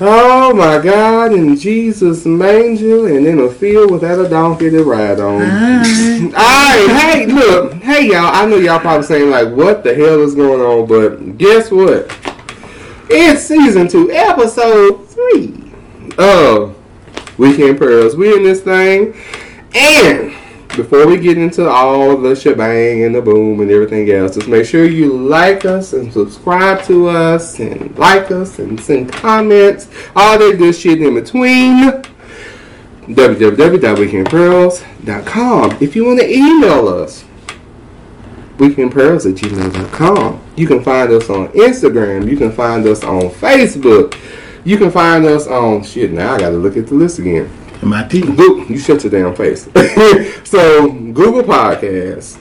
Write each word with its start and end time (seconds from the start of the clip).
Oh 0.00 0.54
my 0.54 0.78
God, 0.80 1.32
in 1.32 1.56
Jesus' 1.56 2.24
manger 2.24 3.08
and 3.08 3.26
in 3.26 3.40
a 3.40 3.50
field 3.50 3.90
without 3.90 4.24
a 4.24 4.28
donkey 4.28 4.70
to 4.70 4.84
ride 4.84 5.18
on. 5.18 5.42
Alright, 5.42 6.90
hey, 7.00 7.26
look, 7.26 7.74
hey 7.74 8.06
y'all, 8.06 8.32
I 8.32 8.46
know 8.46 8.58
y'all 8.58 8.78
probably 8.78 9.04
saying 9.04 9.30
like, 9.30 9.48
what 9.48 9.82
the 9.82 9.96
hell 9.96 10.22
is 10.22 10.36
going 10.36 10.60
on, 10.60 10.86
but 10.86 11.36
guess 11.36 11.72
what? 11.72 12.16
It's 13.10 13.42
season 13.42 13.88
two, 13.88 14.12
episode 14.12 15.08
three 15.08 15.72
of 16.16 16.76
Weekend 17.36 17.78
Pearls. 17.78 18.14
We 18.14 18.36
in 18.36 18.44
this 18.44 18.60
thing, 18.60 19.16
and 19.74 20.32
before 20.78 21.06
we 21.08 21.18
get 21.18 21.36
into 21.36 21.68
all 21.68 22.16
the 22.16 22.36
shebang 22.36 23.02
and 23.02 23.12
the 23.12 23.20
boom 23.20 23.60
and 23.60 23.68
everything 23.68 24.08
else, 24.12 24.36
just 24.36 24.46
make 24.46 24.64
sure 24.64 24.84
you 24.84 25.12
like 25.12 25.64
us 25.64 25.92
and 25.92 26.12
subscribe 26.12 26.84
to 26.84 27.08
us 27.08 27.58
and 27.58 27.98
like 27.98 28.30
us 28.30 28.60
and 28.60 28.80
send 28.80 29.12
comments, 29.12 29.88
all 30.14 30.38
that 30.38 30.56
good 30.56 30.72
shit 30.72 31.02
in 31.02 31.14
between. 31.14 31.90
www.weekendpearls.com. 33.08 35.78
If 35.80 35.96
you 35.96 36.04
want 36.04 36.20
to 36.20 36.32
email 36.32 36.86
us, 36.86 37.24
weekendpearls 38.58 39.28
at 39.28 39.34
gmail.com. 39.34 40.40
You 40.54 40.68
can 40.68 40.84
find 40.84 41.10
us 41.10 41.28
on 41.28 41.48
Instagram. 41.48 42.30
You 42.30 42.36
can 42.36 42.52
find 42.52 42.86
us 42.86 43.02
on 43.02 43.30
Facebook. 43.30 44.16
You 44.64 44.78
can 44.78 44.92
find 44.92 45.24
us 45.24 45.48
on 45.48 45.82
shit. 45.82 46.12
Now 46.12 46.34
I 46.34 46.38
got 46.38 46.50
to 46.50 46.56
look 46.56 46.76
at 46.76 46.86
the 46.86 46.94
list 46.94 47.18
again. 47.18 47.50
MIT. 47.82 48.20
Google, 48.20 48.64
you 48.66 48.78
shut 48.78 49.04
your 49.04 49.10
damn 49.10 49.34
face. 49.34 49.64
so 50.44 50.90
Google 50.90 51.42
Podcasts, 51.42 52.38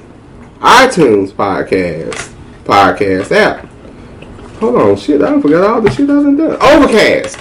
iTunes 0.60 1.32
Podcasts, 1.32 2.34
Podcast 2.64 3.32
app. 3.32 3.66
Hold 4.60 4.76
on, 4.76 4.96
shit, 4.98 5.22
I 5.22 5.40
forgot 5.40 5.70
all 5.70 5.82
the 5.82 5.92
shit 5.92 6.10
I 6.10 6.14
done 6.14 6.36
done. 6.36 6.58
Overcast. 6.62 7.38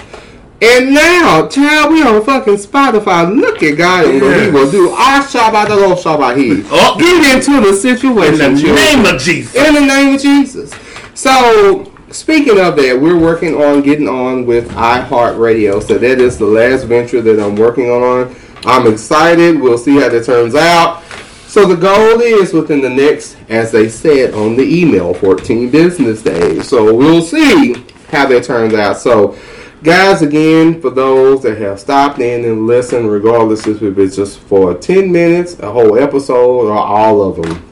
And 0.60 0.94
now, 0.94 1.48
child, 1.48 1.92
we 1.92 2.02
on 2.02 2.24
fucking 2.24 2.54
Spotify. 2.54 3.34
Look 3.34 3.62
at 3.62 3.76
God 3.76 4.06
and 4.06 4.22
what 4.22 4.40
he 4.40 4.50
will 4.50 4.70
do. 4.70 4.90
I 4.90 5.20
shabba 5.20 5.68
the 5.68 5.76
Lord 5.76 5.98
shabba 5.98 6.34
he. 6.34 6.62
Oh. 6.70 6.96
Get 6.98 7.36
into 7.36 7.60
the 7.60 7.74
situation. 7.76 8.40
In 8.40 8.54
the 8.54 8.60
children. 8.60 9.02
name 9.02 9.14
of 9.14 9.20
Jesus. 9.20 9.54
In 9.54 9.74
the 9.74 9.80
name 9.80 10.14
of 10.14 10.20
Jesus. 10.20 10.74
So, 11.12 11.92
speaking 12.16 12.58
of 12.58 12.76
that, 12.76 12.98
we're 13.00 13.18
working 13.18 13.54
on 13.62 13.82
getting 13.82 14.08
on 14.08 14.46
with 14.46 14.68
iHeartRadio. 14.70 15.82
So, 15.82 15.98
that 15.98 16.20
is 16.20 16.38
the 16.38 16.46
last 16.46 16.84
venture 16.84 17.20
that 17.20 17.38
I'm 17.38 17.56
working 17.56 17.90
on. 17.90 18.34
I'm 18.64 18.90
excited. 18.90 19.60
We'll 19.60 19.78
see 19.78 20.00
how 20.00 20.08
that 20.08 20.24
turns 20.24 20.54
out. 20.54 21.02
So, 21.46 21.66
the 21.66 21.76
goal 21.76 22.20
is 22.20 22.52
within 22.52 22.80
the 22.80 22.90
next, 22.90 23.36
as 23.48 23.70
they 23.70 23.88
said 23.88 24.34
on 24.34 24.56
the 24.56 24.64
email, 24.64 25.14
14 25.14 25.70
business 25.70 26.22
days. 26.22 26.68
So, 26.68 26.94
we'll 26.94 27.22
see 27.22 27.74
how 28.08 28.26
that 28.26 28.44
turns 28.44 28.74
out. 28.74 28.98
So, 28.98 29.36
guys, 29.82 30.22
again, 30.22 30.80
for 30.80 30.90
those 30.90 31.42
that 31.42 31.58
have 31.58 31.78
stopped 31.78 32.18
in 32.18 32.44
and 32.44 32.66
listened, 32.66 33.10
regardless 33.10 33.66
if 33.66 33.82
it's 33.82 34.16
just 34.16 34.40
for 34.40 34.74
10 34.74 35.12
minutes, 35.12 35.58
a 35.60 35.70
whole 35.70 35.98
episode, 35.98 36.66
or 36.66 36.72
all 36.72 37.22
of 37.22 37.36
them. 37.36 37.62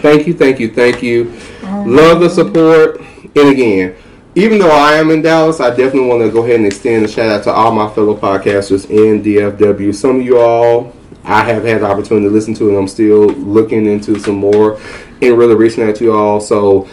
Thank 0.00 0.26
you, 0.26 0.34
thank 0.34 0.60
you, 0.60 0.72
thank 0.72 1.02
you. 1.02 1.38
Um, 1.62 1.94
Love 1.94 2.20
the 2.20 2.28
support. 2.28 3.00
And 3.36 3.50
again, 3.50 3.94
even 4.34 4.58
though 4.58 4.70
I 4.70 4.94
am 4.94 5.10
in 5.10 5.20
Dallas, 5.20 5.60
I 5.60 5.68
definitely 5.68 6.08
want 6.08 6.22
to 6.22 6.30
go 6.30 6.42
ahead 6.42 6.56
and 6.56 6.64
extend 6.64 7.04
a 7.04 7.08
shout 7.08 7.28
out 7.28 7.44
to 7.44 7.52
all 7.52 7.70
my 7.70 7.86
fellow 7.94 8.16
podcasters 8.16 8.88
in 8.88 9.22
DFW. 9.22 9.94
Some 9.94 10.20
of 10.20 10.22
you 10.22 10.38
all 10.38 10.94
I 11.22 11.44
have 11.44 11.62
had 11.62 11.82
the 11.82 11.86
opportunity 11.86 12.28
to 12.28 12.32
listen 12.32 12.54
to, 12.54 12.70
and 12.70 12.78
I'm 12.78 12.88
still 12.88 13.26
looking 13.26 13.84
into 13.84 14.18
some 14.18 14.36
more 14.36 14.80
and 15.20 15.36
really 15.36 15.54
reaching 15.54 15.84
out 15.86 15.96
to 15.96 16.04
you 16.04 16.12
all. 16.14 16.40
So 16.40 16.88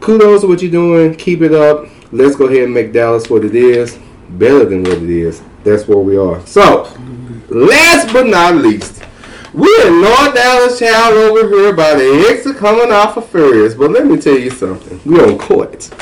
kudos 0.00 0.40
to 0.40 0.48
what 0.48 0.62
you're 0.62 0.70
doing. 0.70 1.14
Keep 1.14 1.42
it 1.42 1.54
up. 1.54 1.86
Let's 2.10 2.34
go 2.34 2.46
ahead 2.46 2.64
and 2.64 2.74
make 2.74 2.92
Dallas 2.92 3.30
what 3.30 3.44
it 3.44 3.54
is, 3.54 3.98
better 4.30 4.64
than 4.64 4.82
what 4.82 4.94
it 4.94 5.10
is. 5.10 5.42
That's 5.62 5.86
where 5.86 5.98
we 5.98 6.16
are. 6.16 6.44
So, 6.46 6.92
last 7.50 8.12
but 8.12 8.26
not 8.26 8.56
least, 8.56 8.97
we're 9.54 9.86
in 9.86 10.00
North 10.02 10.34
Dallas 10.34 10.78
child 10.78 11.14
over 11.14 11.48
here 11.48 11.72
by 11.72 11.94
the 11.94 12.26
exit 12.30 12.56
coming 12.56 12.92
off 12.92 13.16
of 13.16 13.28
Furious. 13.28 13.74
But 13.74 13.90
let 13.90 14.06
me 14.06 14.18
tell 14.18 14.38
you 14.38 14.50
something. 14.50 15.00
We 15.04 15.18
on 15.20 15.38
court. 15.38 15.82
so 15.82 15.92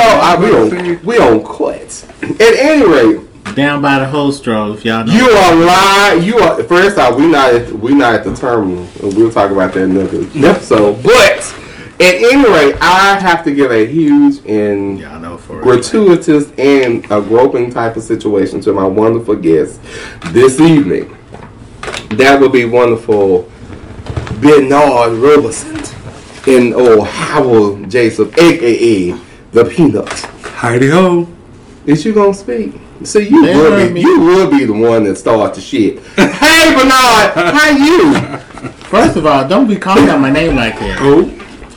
I, 0.00 0.36
we 0.38 0.50
on 0.50 1.04
we 1.04 1.18
on 1.18 1.42
court. 1.42 2.04
At 2.22 2.40
any 2.40 2.86
rate, 2.86 3.54
Down 3.54 3.80
by 3.82 3.98
the 4.00 4.06
whole 4.06 4.32
straw, 4.32 4.72
if 4.72 4.84
y'all 4.84 5.04
know. 5.04 5.12
you 5.12 5.28
are 5.28 5.54
lying. 5.54 6.22
You 6.24 6.38
are 6.38 6.62
first 6.64 6.98
off. 6.98 7.16
We 7.16 7.26
not 7.28 7.70
we 7.72 7.94
not 7.94 8.14
at 8.14 8.24
the 8.24 8.34
terminal. 8.34 8.88
We'll 9.00 9.30
talk 9.30 9.50
about 9.50 9.74
that 9.74 9.82
in 9.84 9.96
another 9.96 10.22
episode. 10.48 11.02
But 11.02 11.54
at 12.00 12.14
any 12.16 12.48
rate, 12.48 12.76
I 12.80 13.18
have 13.20 13.44
to 13.44 13.54
give 13.54 13.70
a 13.70 13.86
huge 13.86 14.44
and 14.46 14.98
Y'all 14.98 15.20
know 15.20 15.36
for 15.36 15.54
real. 15.56 15.62
gratuitous 15.64 16.50
and 16.58 17.04
a 17.10 17.20
groping 17.20 17.70
type 17.70 17.96
of 17.96 18.02
situation 18.02 18.60
to 18.62 18.72
my 18.72 18.84
wonderful 18.86 19.36
guest 19.36 19.80
this 20.32 20.60
evening. 20.60 21.16
That 22.10 22.40
would 22.40 22.52
be 22.52 22.64
wonderful 22.64 23.50
Bernard 24.40 25.12
Roberson 25.18 25.76
and 26.46 26.74
oh 26.74 27.02
Howell 27.02 27.84
Jason, 27.86 28.32
aka 28.38 29.12
the 29.52 29.64
Peanuts. 29.64 30.24
Heidi 30.24 30.88
ho. 30.90 31.28
Is 31.86 32.04
you 32.04 32.12
gonna 32.14 32.34
speak? 32.34 32.74
So 33.04 33.18
you 33.18 33.44
They 33.44 33.56
would 33.56 33.94
be 33.94 34.00
you 34.00 34.20
would 34.20 34.50
be 34.50 34.64
the 34.64 34.72
one 34.72 35.04
that 35.04 35.16
starts 35.16 35.56
the 35.58 35.62
shit. 35.62 36.00
hey 36.16 36.74
Bernard, 36.74 37.54
how 37.54 37.70
you? 37.70 38.14
First 38.88 39.16
of 39.16 39.26
all, 39.26 39.46
don't 39.46 39.66
be 39.68 39.76
calling 39.76 40.08
out 40.08 40.20
my 40.20 40.30
name 40.30 40.56
like 40.56 40.78
that. 40.78 40.98
Oh, 41.00 41.24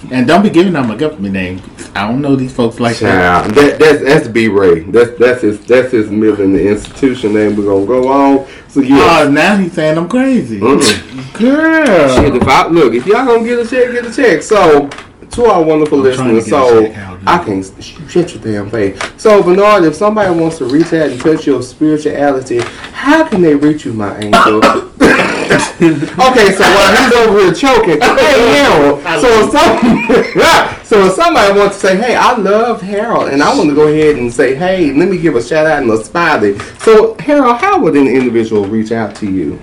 And 0.10 0.26
don't 0.26 0.42
be 0.42 0.50
giving 0.50 0.76
out 0.76 0.88
my 0.88 0.96
government 0.96 1.34
name. 1.34 1.62
I 1.94 2.08
don't 2.08 2.22
know 2.22 2.36
these 2.36 2.54
folks 2.54 2.80
like 2.80 2.98
that. 3.00 3.44
child, 3.44 3.56
that 3.56 3.80
that's 3.80 4.02
that's 4.02 4.28
B 4.28 4.48
Ray. 4.48 4.82
That's 4.82 5.18
that's 5.18 5.42
his 5.42 5.60
that's 5.66 5.92
his 5.92 6.10
middle 6.10 6.42
in 6.42 6.54
the 6.54 6.68
institution 6.68 7.34
name. 7.34 7.58
We're 7.58 7.66
gonna 7.66 7.86
go 7.86 8.08
on. 8.08 8.48
So 8.70 8.82
yeah. 8.82 9.24
Oh, 9.24 9.30
now 9.30 9.58
he's 9.58 9.74
saying 9.74 9.98
I'm 9.98 10.08
crazy. 10.08 10.60
Mm-mm. 10.60 11.40
Girl. 11.40 12.16
Shit, 12.16 12.36
if 12.36 12.48
I 12.48 12.68
look, 12.68 12.94
if 12.94 13.06
y'all 13.06 13.26
gonna 13.26 13.44
get 13.44 13.60
a 13.60 13.68
check, 13.68 13.92
get 13.92 14.06
a 14.06 14.14
check. 14.14 14.42
So, 14.44 14.88
to 15.32 15.46
our 15.46 15.64
wonderful 15.64 15.98
I'm 16.00 16.04
listeners, 16.04 16.48
so 16.48 16.86
I 17.26 17.44
can 17.44 17.64
sh- 17.82 17.98
shut 18.08 18.34
your 18.34 18.44
damn 18.44 18.70
face. 18.70 19.00
So, 19.18 19.44
Bernard, 19.44 19.84
if 19.84 19.96
somebody 19.96 20.40
wants 20.40 20.60
to 20.60 20.66
reach 20.66 20.94
out 20.94 21.10
and 21.10 21.20
touch 21.20 21.46
your 21.46 21.62
spirituality, 21.62 22.60
how 22.94 23.28
can 23.28 23.42
they 23.42 23.56
reach 23.56 23.86
you, 23.86 23.94
my 23.94 24.18
angel? 24.20 24.62
okay, 25.82 26.52
so 26.52 26.64
while 26.64 26.96
he's 26.96 27.14
over 27.14 27.40
here 27.40 27.54
choking, 27.54 28.02
hey 28.02 28.64
Harold. 28.64 29.02
So 29.22 29.28
if 29.28 29.52
some, 29.52 30.84
so 30.86 31.06
if 31.08 31.14
somebody 31.14 31.58
wants 31.60 31.76
to 31.82 31.88
say, 31.88 31.98
hey, 31.98 32.16
I 32.16 32.36
love 32.38 32.82
Harold, 32.82 33.30
and 33.30 33.42
I 33.44 33.56
want 33.56 33.70
to 33.70 33.76
go 33.76 33.88
ahead 33.88 34.16
and 34.18 34.32
say, 34.34 34.56
hey, 34.56 34.94
let 34.94 35.10
me 35.10 35.18
give 35.18 35.36
a 35.36 35.42
shout 35.44 35.66
out 35.66 35.82
and 35.82 35.92
a 35.92 36.04
smiley. 36.04 36.58
So, 36.80 37.16
Harold, 37.20 37.58
how 37.58 37.80
would 37.80 37.96
an 37.96 38.08
individual 38.08 38.66
reach 38.66 38.92
out 38.92 39.16
to 39.18 39.30
you? 39.30 39.60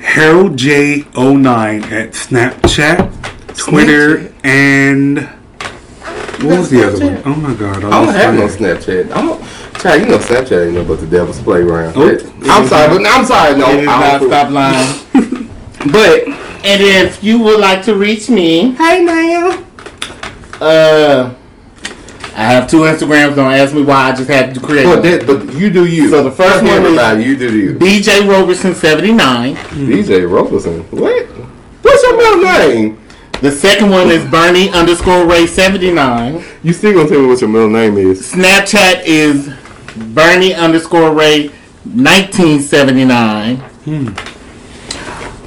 Harold 0.00 0.52
J09 0.56 1.82
at 1.90 2.10
Snapchat, 2.12 3.56
Twitter, 3.56 4.18
Snapchat? 4.18 4.44
and 4.44 5.18
what 6.44 6.58
was 6.58 6.70
the 6.70 6.86
other 6.86 6.98
Snapchat? 6.98 7.24
one? 7.24 7.34
Oh 7.34 7.40
my 7.40 7.54
god! 7.54 7.76
I 7.84 7.90
don't 8.04 8.14
have 8.14 8.34
no 8.34 8.46
Snapchat. 8.46 9.10
I 9.12 9.22
don't. 9.22 9.42
Child, 9.80 10.00
you 10.02 10.08
know 10.08 10.18
Snapchat 10.18 10.66
ain't 10.66 10.74
nothing 10.74 10.88
but 10.88 11.00
the 11.00 11.06
devil's 11.06 11.40
playground. 11.42 11.94
Oh. 11.96 12.08
I'm 12.48 12.66
sorry, 12.66 12.88
but 12.96 13.06
I'm 13.06 13.24
sorry. 13.26 13.58
No, 13.58 13.66
I 13.66 13.84
not 13.84 14.20
don't- 14.20 14.28
stop 14.30 14.50
lying. 14.50 15.32
But 15.92 16.26
and 16.64 16.82
if 16.82 17.22
you 17.22 17.38
would 17.40 17.60
like 17.60 17.84
to 17.84 17.94
reach 17.94 18.28
me, 18.28 18.72
hey, 18.72 19.04
now. 19.04 19.62
uh, 20.60 21.34
I 22.34 22.42
have 22.44 22.68
two 22.68 22.78
Instagrams. 22.80 23.34
Don't 23.36 23.52
ask 23.52 23.74
me 23.74 23.82
why. 23.82 24.10
I 24.10 24.14
just 24.14 24.28
had 24.28 24.54
to 24.54 24.60
create 24.60 24.84
But 24.84 25.02
that, 25.02 25.26
but 25.26 25.54
you 25.54 25.70
do 25.70 25.86
you. 25.86 26.10
So 26.10 26.22
the 26.22 26.30
first 26.30 26.62
one 26.64 26.84
is- 26.84 27.26
you 27.26 27.36
do 27.36 27.56
you. 27.58 27.74
DJ 27.74 28.28
Roberson 28.28 28.74
seventy 28.74 29.12
nine. 29.12 29.54
DJ 29.56 30.30
Roberson. 30.30 30.80
What? 30.90 31.26
What's 31.82 32.02
your 32.02 32.16
middle 32.16 32.42
name? 32.68 32.98
The 33.42 33.50
second 33.52 33.90
one 33.90 34.10
is 34.10 34.24
Bernie 34.30 34.70
underscore 34.70 35.26
Ray 35.26 35.46
seventy 35.46 35.92
nine. 35.92 36.42
You 36.62 36.72
still 36.72 36.94
gonna 36.94 37.08
tell 37.08 37.20
me 37.20 37.26
what 37.28 37.40
your 37.40 37.50
middle 37.50 37.70
name 37.70 37.96
is? 37.96 38.32
Snapchat 38.32 39.02
is 39.04 39.50
Bernie 40.14 40.52
underscore 40.54 41.12
Ray 41.12 41.50
nineteen 41.84 42.60
seventy 42.60 43.04
nine. 43.04 43.62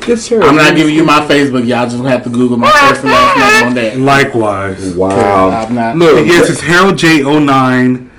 Good 0.09 0.19
sure. 0.19 0.43
I'm 0.43 0.55
not 0.55 0.75
giving 0.75 0.95
you 0.95 1.03
my 1.03 1.19
Facebook. 1.27 1.67
Y'all 1.67 1.87
just 1.87 2.03
have 2.03 2.23
to 2.23 2.29
Google 2.31 2.57
my 2.57 2.71
first 2.71 3.03
and 3.03 3.11
last 3.11 3.37
name 3.37 3.67
on 3.67 3.73
that. 3.75 3.97
Likewise. 3.99 4.95
Wow. 4.95 5.49
I'm 5.49 5.75
not. 5.75 5.97
Look, 5.97 6.25
Yes, 6.25 6.49
it's 6.49 6.61
Harold 6.61 6.95
J09 6.95 8.09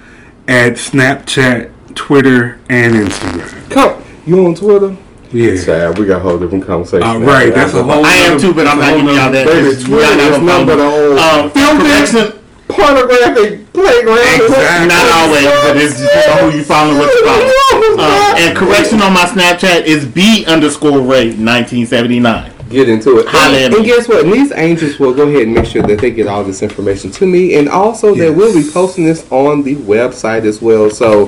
at 0.47 0.73
Snapchat, 0.75 1.71
Twitter, 1.97 2.61
and 2.69 2.95
Instagram. 2.95 3.71
come. 3.71 4.03
You 4.27 4.47
on 4.47 4.55
Twitter? 4.55 4.97
Yeah. 5.33 5.65
Child, 5.65 5.99
we 5.99 6.07
got 6.07 6.19
a 6.19 6.21
whole 6.21 6.39
different 6.39 6.65
conversation. 6.65 7.03
Uh, 7.09 7.19
right, 7.21 7.53
that's 7.55 7.75
a 7.75 7.83
whole 7.83 8.05
I 8.05 8.13
am 8.13 8.39
too, 8.41 8.53
but 8.55 8.67
I'm 8.69 8.79
not 8.79 8.91
giving 8.97 9.15
y'all 9.15 9.31
that. 9.33 9.47
Baby, 9.47 9.69
Y'all 9.69 9.85
Twitter 9.87 10.17
not 10.17 10.33
is 10.33 10.39
gonna 10.39 10.67
but 10.67 10.79
follow 10.79 11.11
a 11.11 11.15
me. 11.15 11.21
whole 11.21 11.41
Um, 11.45 11.51
filthy 11.51 11.83
correction. 11.83 12.40
Pornographic 12.73 13.71
playground. 13.73 14.19
Exactly. 14.41 14.89
Not 14.89 15.07
always, 15.13 15.45
but 15.65 15.77
it's 15.77 15.99
just 16.01 16.29
who 16.41 16.51
you 16.57 16.65
follow, 16.65 16.97
what 16.99 17.13
you 17.15 17.25
follow. 17.27 17.51
Um, 18.01 18.37
and 18.39 18.57
correction 18.57 19.03
on 19.03 19.13
my 19.13 19.25
Snapchat 19.27 19.83
is 19.85 20.07
B 20.07 20.45
underscore 20.47 21.01
Ray 21.01 21.35
1979. 21.35 22.51
get 22.71 22.89
into 22.89 23.19
it. 23.19 23.27
And, 23.35 23.75
and 23.75 23.85
guess 23.85 24.09
what? 24.09 24.25
And 24.25 24.33
these 24.33 24.53
angels 24.53 24.99
will 24.99 25.13
go 25.13 25.29
ahead 25.29 25.43
and 25.43 25.53
make 25.55 25.67
sure 25.67 25.83
that 25.83 25.99
they 26.01 26.11
get 26.11 26.27
all 26.27 26.43
this 26.45 26.63
information 26.63 27.11
to 27.13 27.27
me, 27.27 27.57
and 27.57 27.69
also 27.69 28.15
they 28.15 28.29
Yes. 28.29 28.37
will 28.37 28.55
be 28.55 28.63
posting 28.71 29.05
this 29.05 29.27
on 29.31 29.63
the 29.63 29.77
website 29.77 30.45
as 30.45 30.63
well. 30.63 30.89
So, 30.89 31.27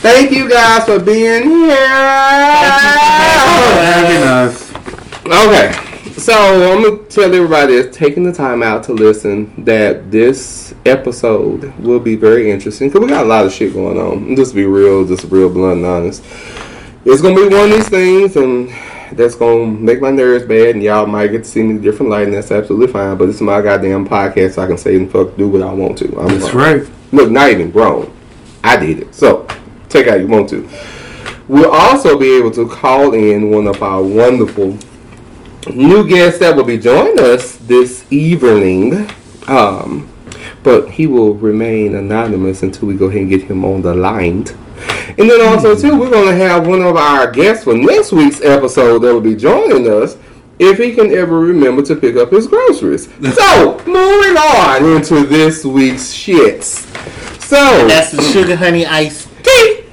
thank 0.00 0.30
you 0.30 0.48
guys 0.48 0.84
for 0.86 0.98
being 0.98 1.42
Having 1.42 1.68
here. 4.16 4.24
us. 4.24 4.72
Okay, 5.26 5.74
so 6.16 6.32
I'm 6.72 6.82
gonna 6.82 7.02
tell 7.08 7.34
everybody 7.34 7.80
that's 7.80 7.96
taking 7.96 8.22
the 8.24 8.32
time 8.32 8.62
out 8.62 8.84
to 8.84 8.92
listen 8.92 9.64
that 9.64 10.10
this 10.10 10.74
episode 10.84 11.74
will 11.78 12.00
be 12.00 12.16
very 12.16 12.50
interesting 12.50 12.88
because 12.88 13.00
we 13.00 13.08
got 13.08 13.24
a 13.24 13.28
lot 13.28 13.46
of 13.46 13.52
shit 13.52 13.72
going 13.72 13.98
on. 13.98 14.36
Just 14.36 14.54
be 14.54 14.64
real, 14.64 15.06
just 15.06 15.24
real 15.24 15.48
blunt 15.48 15.78
and 15.78 15.86
honest. 15.86 16.22
It's 17.04 17.22
gonna 17.22 17.34
be 17.34 17.48
one 17.48 17.70
of 17.70 17.70
these 17.70 17.88
things, 17.88 18.36
and 18.36 18.70
that's 19.16 19.34
gonna 19.34 19.66
make 19.66 20.00
my 20.00 20.10
nerves 20.10 20.44
bad, 20.44 20.74
and 20.74 20.82
y'all 20.82 21.06
might 21.06 21.28
get 21.28 21.44
to 21.44 21.50
see 21.50 21.62
me 21.62 21.70
in 21.70 21.76
a 21.78 21.80
different 21.80 22.10
light, 22.10 22.24
and 22.24 22.34
that's 22.34 22.50
absolutely 22.52 22.92
fine. 22.92 23.16
But 23.16 23.26
this 23.26 23.36
is 23.36 23.42
my 23.42 23.60
goddamn 23.60 24.06
podcast, 24.06 24.54
so 24.54 24.62
I 24.62 24.66
can 24.66 24.78
say 24.78 24.96
and 24.96 25.10
fuck 25.10 25.36
do 25.36 25.48
what 25.48 25.62
I 25.62 25.72
want 25.72 25.98
to. 25.98 26.18
I'm 26.20 26.28
That's 26.38 26.50
grown. 26.50 26.80
right. 26.80 26.90
Look, 27.12 27.30
not 27.30 27.50
even 27.50 27.70
grown. 27.70 28.12
I 28.62 28.76
did 28.76 29.00
it. 29.00 29.14
So 29.14 29.46
take 29.88 30.06
out 30.06 30.20
you 30.20 30.26
want 30.28 30.48
to. 30.50 30.68
We'll 31.48 31.70
also 31.70 32.18
be 32.18 32.36
able 32.36 32.50
to 32.52 32.68
call 32.68 33.14
in 33.14 33.50
one 33.50 33.66
of 33.66 33.82
our 33.82 34.02
wonderful 34.02 34.78
new 35.70 36.06
guest 36.08 36.40
that 36.40 36.56
will 36.56 36.64
be 36.64 36.78
joining 36.78 37.18
us 37.20 37.56
this 37.56 38.04
evening. 38.12 39.08
Um, 39.46 40.08
but 40.62 40.90
he 40.90 41.06
will 41.06 41.34
remain 41.34 41.94
anonymous 41.96 42.62
until 42.62 42.88
we 42.88 42.94
go 42.94 43.06
ahead 43.06 43.22
and 43.22 43.30
get 43.30 43.42
him 43.42 43.64
on 43.64 43.82
the 43.82 43.94
line. 43.94 44.46
And 45.18 45.28
then 45.30 45.40
also 45.46 45.76
too, 45.76 45.98
we're 45.98 46.10
gonna 46.10 46.34
have 46.34 46.66
one 46.66 46.82
of 46.82 46.96
our 46.96 47.30
guests 47.30 47.64
for 47.64 47.74
next 47.74 48.12
week's 48.12 48.40
episode 48.40 49.00
that 49.00 49.12
will 49.12 49.20
be 49.20 49.34
joining 49.34 49.88
us 49.90 50.16
if 50.58 50.78
he 50.78 50.94
can 50.94 51.12
ever 51.12 51.38
remember 51.40 51.82
to 51.82 51.96
pick 51.96 52.16
up 52.16 52.30
his 52.30 52.46
groceries. 52.46 53.06
so 53.34 53.76
moving 53.86 54.36
on 54.36 54.84
into 54.84 55.24
this 55.26 55.64
week's 55.64 56.12
shits. 56.14 56.88
So 57.42 57.86
That's 57.86 58.12
the 58.12 58.22
sugar 58.22 58.56
honey 58.56 58.86
iced 58.86 59.28
tea. 59.42 59.84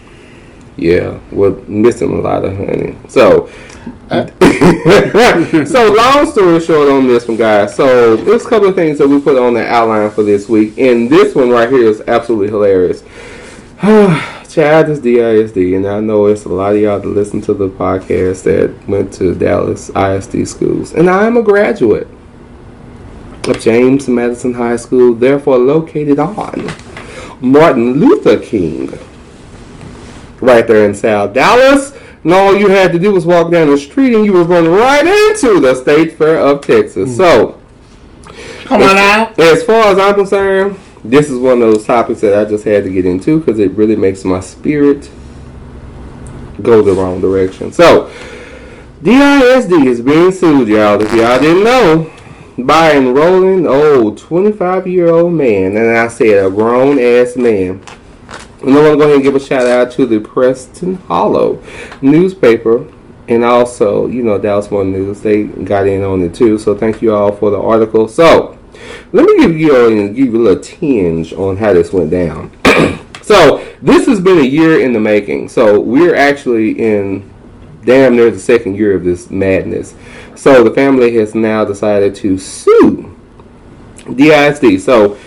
yeah, 0.78 1.20
we're 1.32 1.56
missing 1.68 2.14
a 2.14 2.22
lot 2.22 2.46
of 2.46 2.56
honey. 2.56 2.96
So, 3.08 3.50
so 5.68 5.94
long 5.94 6.26
story 6.32 6.60
short 6.60 6.90
on 6.90 7.06
this 7.06 7.28
one, 7.28 7.38
guys. 7.38 7.76
So 7.76 8.16
there's 8.16 8.44
a 8.44 8.50
couple 8.50 8.70
of 8.70 8.74
things 8.74 8.98
that 8.98 9.08
we 9.08 9.22
put 9.22 9.38
on 9.38 9.54
the 9.54 9.68
outline 9.68 10.10
for 10.10 10.24
this 10.24 10.50
week, 10.50 10.80
and 10.80 11.08
this 11.08 11.36
one 11.36 11.52
right 11.52 11.70
here 11.70 11.88
is 11.88 12.02
absolutely 12.08 12.48
hilarious. 12.48 13.04
Chad 14.50 14.90
is 14.90 15.00
DISD, 15.00 15.76
and 15.76 15.86
I 15.86 16.00
know 16.00 16.26
it's 16.26 16.46
a 16.46 16.50
lot 16.50 16.74
of 16.74 16.82
y'all 16.82 17.00
that 17.00 17.08
listen 17.08 17.40
to 17.42 17.54
the 17.54 17.70
podcast 17.70 18.44
that 18.46 18.76
went 18.88 19.14
to 19.14 19.36
Dallas 19.36 19.92
ISD 19.96 20.48
schools, 20.48 20.94
and 20.94 21.08
I 21.08 21.28
am 21.28 21.38
a 21.38 21.44
graduate 21.44 22.08
of 23.48 23.60
James 23.62 24.08
Madison 24.08 24.56
High 24.56 24.78
School, 24.78 25.14
therefore 25.14 25.60
located 25.60 26.18
on 26.18 26.68
Martin 27.42 27.94
Luther 28.00 28.40
King 28.40 28.92
right 30.42 30.66
there 30.66 30.84
in 30.86 30.96
South 30.96 31.34
Dallas. 31.34 31.94
And 32.24 32.34
all 32.34 32.56
you 32.56 32.68
had 32.68 32.92
to 32.92 33.00
do 33.00 33.14
was 33.14 33.26
walk 33.26 33.52
down 33.52 33.70
the 33.70 33.78
street 33.78 34.14
and 34.14 34.26
you 34.26 34.34
were 34.34 34.44
running 34.44 34.72
right 34.72 35.06
into 35.06 35.60
the 35.60 35.74
State 35.76 36.18
Fair 36.18 36.40
of 36.40 36.62
Texas. 36.62 37.16
So, 37.16 37.60
Come 38.66 38.82
on 38.84 38.98
out. 38.98 39.40
as 39.40 39.64
far 39.64 39.86
as 39.86 39.98
I'm 39.98 40.16
concerned, 40.16 40.78
this 41.04 41.30
is 41.30 41.40
one 41.40 41.62
of 41.62 41.72
those 41.72 41.86
topics 41.86 42.22
that 42.22 42.38
I 42.38 42.50
just 42.50 42.66
had 42.66 42.84
to 42.84 42.90
get 42.90 43.06
into 43.06 43.40
because 43.40 43.58
it 43.60 43.72
really 43.72 43.96
makes 43.96 44.26
my 44.26 44.42
spirit 44.42 45.10
go 46.62 46.82
the 46.82 46.94
wrong 46.94 47.22
direction. 47.22 47.72
So, 47.72 48.12
DISD 49.02 49.86
is 49.86 50.02
being 50.02 50.32
sued, 50.34 50.68
y'all. 50.68 51.02
If 51.02 51.14
y'all 51.14 51.40
didn't 51.40 51.64
know, 51.64 52.12
by 52.58 52.98
enrolling 52.98 53.66
old 53.66 54.18
25 54.18 54.88
year 54.88 55.10
old 55.10 55.34
man, 55.34 55.78
and 55.78 55.98
I 55.98 56.10
said 56.10 56.46
a 56.46 56.50
grown 56.50 57.00
ass 57.00 57.38
man. 57.38 57.82
And 58.62 58.72
I 58.72 58.82
want 58.82 58.94
to 58.94 58.98
go 58.98 59.04
ahead 59.04 59.16
and 59.16 59.24
give 59.24 59.36
a 59.36 59.40
shout 59.40 59.68
out 59.68 59.92
to 59.94 60.06
the 60.06 60.20
Preston 60.20 60.96
Hollow 60.96 61.64
newspaper 62.02 62.86
and 63.30 63.46
also, 63.46 64.08
you 64.08 64.22
know, 64.22 64.38
Dallas 64.38 64.70
Morning 64.70 64.92
News. 64.92 65.22
They 65.22 65.44
got 65.44 65.88
in 65.88 66.04
on 66.04 66.22
it 66.24 66.34
too. 66.34 66.58
So 66.58 66.76
thank 66.76 67.02
you 67.02 67.16
all 67.16 67.32
for 67.32 67.52
the 67.52 67.60
article. 67.60 68.08
So 68.08 68.58
let 69.14 69.26
me 69.26 69.38
give 69.38 69.58
you 69.58 69.76
all 69.76 69.90
give 69.90 70.18
you 70.18 70.38
a 70.38 70.44
little 70.44 70.62
tinge 70.62 71.32
on 71.34 71.56
how 71.58 71.74
this 71.74 71.94
went 71.94 72.10
down. 72.10 72.52
so 73.22 73.66
this 73.82 74.08
has 74.08 74.20
been 74.20 74.40
a 74.40 74.44
year 74.44 74.82
in 74.82 74.92
the 74.92 75.00
making. 75.00 75.48
So 75.50 75.80
we're 75.80 76.16
actually 76.16 76.72
in 76.72 77.32
damn 77.86 78.16
near 78.16 78.30
the 78.30 78.40
second 78.40 78.76
year 78.76 78.94
of 78.94 79.06
this 79.06 79.30
madness. 79.30 79.96
So 80.36 80.64
the 80.64 80.72
family 80.72 81.16
has 81.16 81.34
now 81.34 81.64
decided 81.64 82.16
to 82.16 82.38
sue 82.38 83.16
DISD. 84.06 84.82
So 84.82 85.18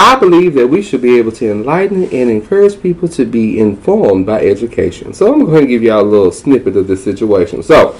I 0.00 0.14
believe 0.14 0.54
that 0.54 0.68
we 0.68 0.80
should 0.80 1.02
be 1.02 1.18
able 1.18 1.32
to 1.32 1.50
enlighten 1.50 2.04
and 2.04 2.30
encourage 2.30 2.80
people 2.80 3.08
to 3.08 3.24
be 3.24 3.58
informed 3.58 4.26
by 4.26 4.40
education. 4.46 5.12
So 5.12 5.32
I'm 5.34 5.44
going 5.44 5.62
to 5.62 5.66
give 5.66 5.82
y'all 5.82 6.02
a 6.02 6.06
little 6.06 6.30
snippet 6.30 6.76
of 6.76 6.86
this 6.86 7.02
situation. 7.02 7.64
So, 7.64 7.98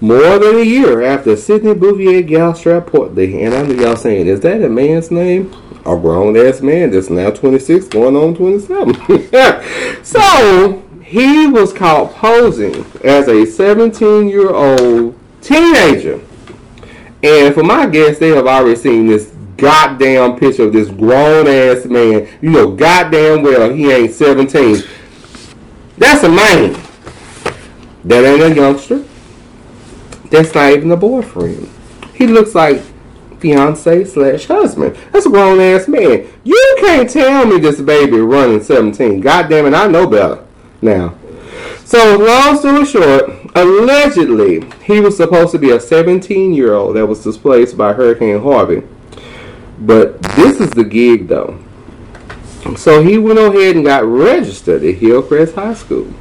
more 0.00 0.38
than 0.38 0.54
a 0.54 0.62
year 0.62 1.02
after 1.02 1.34
Sidney 1.34 1.74
Bouvier 1.74 2.22
Gilstrap 2.22 2.88
Portley, 2.88 3.44
and 3.44 3.54
I 3.54 3.62
know 3.62 3.74
y'all 3.74 3.96
saying, 3.96 4.28
is 4.28 4.38
that 4.42 4.62
a 4.62 4.68
man's 4.68 5.10
name? 5.10 5.52
A 5.84 5.96
grown 5.96 6.36
ass 6.36 6.60
man 6.60 6.92
that's 6.92 7.10
now 7.10 7.30
26, 7.30 7.88
going 7.88 8.14
on 8.14 8.36
27. 8.36 10.04
so, 10.04 10.80
he 11.02 11.48
was 11.48 11.72
caught 11.72 12.14
posing 12.14 12.86
as 13.02 13.26
a 13.26 13.44
17 13.44 14.28
year 14.28 14.54
old 14.54 15.18
teenager. 15.40 16.20
And 17.24 17.52
for 17.52 17.64
my 17.64 17.86
guess, 17.86 18.18
they 18.18 18.28
have 18.28 18.46
already 18.46 18.76
seen 18.76 19.08
this 19.08 19.31
goddamn 19.62 20.36
picture 20.36 20.64
of 20.64 20.72
this 20.72 20.90
grown 20.90 21.46
ass 21.46 21.84
man. 21.84 22.28
You 22.42 22.50
know, 22.50 22.72
goddamn 22.72 23.42
well 23.42 23.72
he 23.72 23.90
ain't 23.92 24.12
17. 24.12 24.82
That's 25.96 26.24
a 26.24 26.28
man. 26.28 26.72
That 28.04 28.24
ain't 28.24 28.42
a 28.42 28.54
youngster. 28.54 29.04
That's 30.30 30.52
not 30.52 30.72
even 30.72 30.90
a 30.90 30.96
boyfriend. 30.96 31.70
He 32.12 32.26
looks 32.26 32.56
like 32.56 32.82
fiance 33.38 34.04
slash 34.04 34.46
husband. 34.46 34.96
That's 35.12 35.26
a 35.26 35.30
grown 35.30 35.60
ass 35.60 35.86
man. 35.86 36.26
You 36.42 36.76
can't 36.80 37.08
tell 37.08 37.46
me 37.46 37.60
this 37.60 37.80
baby 37.80 38.18
running 38.18 38.62
17. 38.62 39.20
God 39.20 39.48
damn 39.48 39.66
it, 39.66 39.74
I 39.74 39.86
know 39.86 40.08
better 40.08 40.44
now. 40.80 41.14
So, 41.84 42.18
long 42.18 42.58
story 42.58 42.84
short, 42.84 43.30
allegedly, 43.54 44.68
he 44.82 44.98
was 44.98 45.16
supposed 45.16 45.52
to 45.52 45.58
be 45.58 45.70
a 45.70 45.78
17 45.78 46.52
year 46.52 46.74
old 46.74 46.96
that 46.96 47.06
was 47.06 47.22
displaced 47.22 47.76
by 47.76 47.92
Hurricane 47.92 48.40
Harvey. 48.40 48.82
But 49.86 50.22
this 50.22 50.60
is 50.60 50.70
the 50.70 50.84
gig, 50.84 51.26
though. 51.26 51.58
So, 52.76 53.02
he 53.02 53.18
went 53.18 53.40
ahead 53.40 53.74
and 53.74 53.84
got 53.84 54.04
registered 54.04 54.84
at 54.84 54.94
Hillcrest 54.94 55.56
High 55.56 55.74
School. 55.74 56.12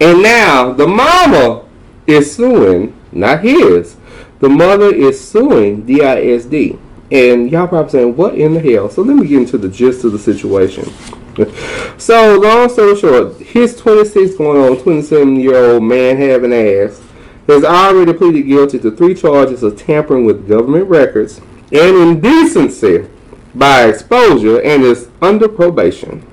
And 0.00 0.22
now, 0.22 0.72
the 0.72 0.86
mama 0.86 1.66
is 2.06 2.34
suing, 2.34 2.98
not 3.12 3.42
his, 3.42 3.96
the 4.40 4.48
mother 4.48 4.94
is 4.94 5.22
suing 5.22 5.84
DISD. 5.86 6.78
And 7.12 7.50
y'all 7.50 7.68
probably 7.68 7.90
saying, 7.90 8.16
what 8.16 8.34
in 8.34 8.54
the 8.54 8.60
hell? 8.60 8.88
So, 8.88 9.02
let 9.02 9.16
me 9.16 9.26
get 9.26 9.42
into 9.42 9.58
the 9.58 9.68
gist 9.68 10.04
of 10.04 10.12
the 10.12 10.18
situation. 10.18 10.90
So, 11.98 12.38
long 12.38 12.68
story 12.68 12.96
short, 12.96 13.38
his 13.38 13.76
26 13.76 14.36
going 14.36 14.60
on 14.60 14.80
27 14.80 15.34
year 15.34 15.56
old 15.56 15.82
man 15.82 16.16
having 16.16 16.52
ass 16.52 17.00
has 17.48 17.64
already 17.64 18.12
pleaded 18.12 18.42
guilty 18.42 18.78
to 18.78 18.90
three 18.92 19.14
charges 19.14 19.64
of 19.64 19.76
tampering 19.76 20.24
with 20.24 20.48
government 20.48 20.88
records 20.88 21.40
and 21.74 21.96
indecency 21.96 23.08
by 23.54 23.84
exposure 23.86 24.62
and 24.62 24.82
is 24.82 25.08
under 25.20 25.48
probation. 25.48 26.26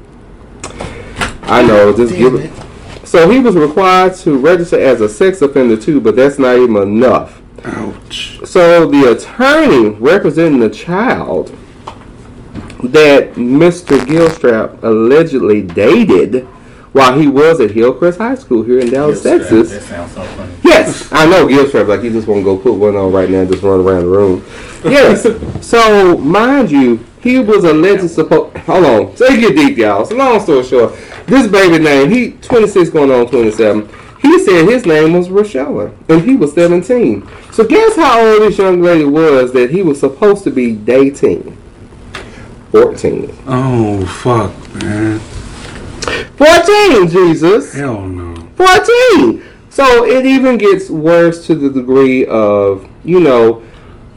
I 1.44 1.64
know, 1.64 1.96
just 1.96 2.16
give 2.16 2.36
it. 2.36 2.52
So 3.08 3.30
he 3.30 3.40
was 3.40 3.56
required 3.56 4.16
to 4.18 4.38
register 4.38 4.80
as 4.80 5.02
a 5.02 5.10
sex 5.10 5.42
offender 5.42 5.76
too, 5.76 6.00
but 6.00 6.16
that's 6.16 6.40
not 6.40 6.56
even 6.58 6.78
enough. 6.78 7.42
Ouch. 7.64 8.40
So 8.46 8.90
the 8.90 9.12
attorney 9.12 9.90
representing 9.90 10.60
the 10.60 10.70
child 10.70 11.50
that 12.84 13.34
Mr. 13.34 14.00
Gilstrap 14.00 14.82
allegedly 14.84 15.62
dated 15.62 16.48
while 16.94 17.18
he 17.20 17.28
was 17.28 17.60
at 17.60 17.72
Hillcrest 17.72 18.18
High 18.18 18.36
School 18.36 18.64
here 18.64 18.80
in 18.80 18.90
Dallas, 18.90 19.22
Texas. 19.24 19.72
That 19.72 19.82
sounds 19.84 20.12
so 20.14 20.24
funny. 20.24 20.54
Yes, 20.72 21.12
I 21.12 21.26
know 21.26 21.48
Gilstrap. 21.48 21.88
Like 21.88 22.04
you 22.04 22.12
just 22.12 22.28
want 22.28 22.40
to 22.40 22.44
go 22.44 22.58
put 22.58 22.74
one 22.74 22.96
on 22.96 23.12
right 23.12 23.30
now, 23.30 23.42
and 23.42 23.52
just 23.52 23.64
run 23.64 23.82
around 23.82 24.04
the 24.04 24.10
room. 24.10 24.46
Yes. 24.84 25.28
so 25.66 26.18
mind 26.18 26.72
you, 26.72 27.06
he 27.22 27.40
was 27.40 27.64
allegedly 27.64 28.08
supposed. 28.08 28.58
Hold 28.60 28.86
on. 28.86 29.34
You 29.34 29.42
get 29.42 29.56
deep, 29.56 29.78
y'all. 29.78 30.06
So 30.06 30.16
long 30.16 30.40
story 30.40 30.64
short, 30.64 30.96
this 31.28 31.48
baby 31.48 31.84
name 31.84 32.10
he 32.10 32.32
26 32.32 32.90
going 32.90 33.12
on 33.12 33.28
27. 33.28 33.90
He 34.22 34.40
said 34.40 34.68
his 34.68 34.86
name 34.86 35.14
was 35.14 35.30
Rochella, 35.30 35.94
and 36.08 36.22
he 36.22 36.36
was 36.36 36.54
17. 36.54 37.28
So 37.52 37.66
guess 37.66 37.96
how 37.96 38.22
old 38.22 38.44
this 38.44 38.58
young 38.58 38.82
lady 38.82 39.06
was 39.06 39.52
that 39.54 39.72
he 39.72 39.82
was 39.82 40.00
supposed 40.00 40.44
to 40.44 40.52
be 40.52 40.74
dating? 40.74 41.58
14. 42.72 43.36
Oh 43.48 44.06
fuck, 44.06 44.84
man. 44.84 45.20
14, 46.38 47.08
Jesus. 47.10 47.74
Hell 47.74 48.02
no. 48.02 48.36
14. 48.56 49.51
So 49.72 50.06
it 50.06 50.26
even 50.26 50.60
gets 50.60 50.90
worse 50.90 51.48
to 51.48 51.56
the 51.56 51.70
degree 51.70 52.26
of 52.28 52.88
you 53.04 53.20
know, 53.20 53.64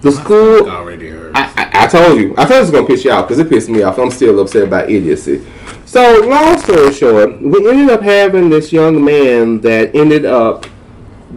the 0.01 0.13
school. 0.13 0.69
Already 0.69 1.09
heard. 1.09 1.33
I, 1.35 1.45
I, 1.57 1.85
I 1.85 1.87
told 1.87 2.21
you. 2.21 2.35
I 2.37 2.45
thought 2.45 2.59
it 2.59 2.61
was 2.61 2.71
gonna 2.71 2.87
piss 2.87 3.05
you 3.05 3.11
off 3.11 3.27
because 3.27 3.39
it 3.39 3.49
pissed 3.49 3.69
me 3.69 3.83
off. 3.83 3.99
I'm 3.99 4.11
still 4.11 4.39
upset 4.41 4.65
about 4.65 4.91
idiocy. 4.91 5.47
So, 5.87 6.23
long 6.27 6.59
story 6.59 6.93
short, 6.93 7.41
we 7.41 7.69
ended 7.69 7.91
up 7.91 8.03
having 8.03 8.51
this 8.51 8.73
young 8.73 9.05
man 9.05 9.61
that 9.61 9.95
ended 9.95 10.25
up 10.25 10.67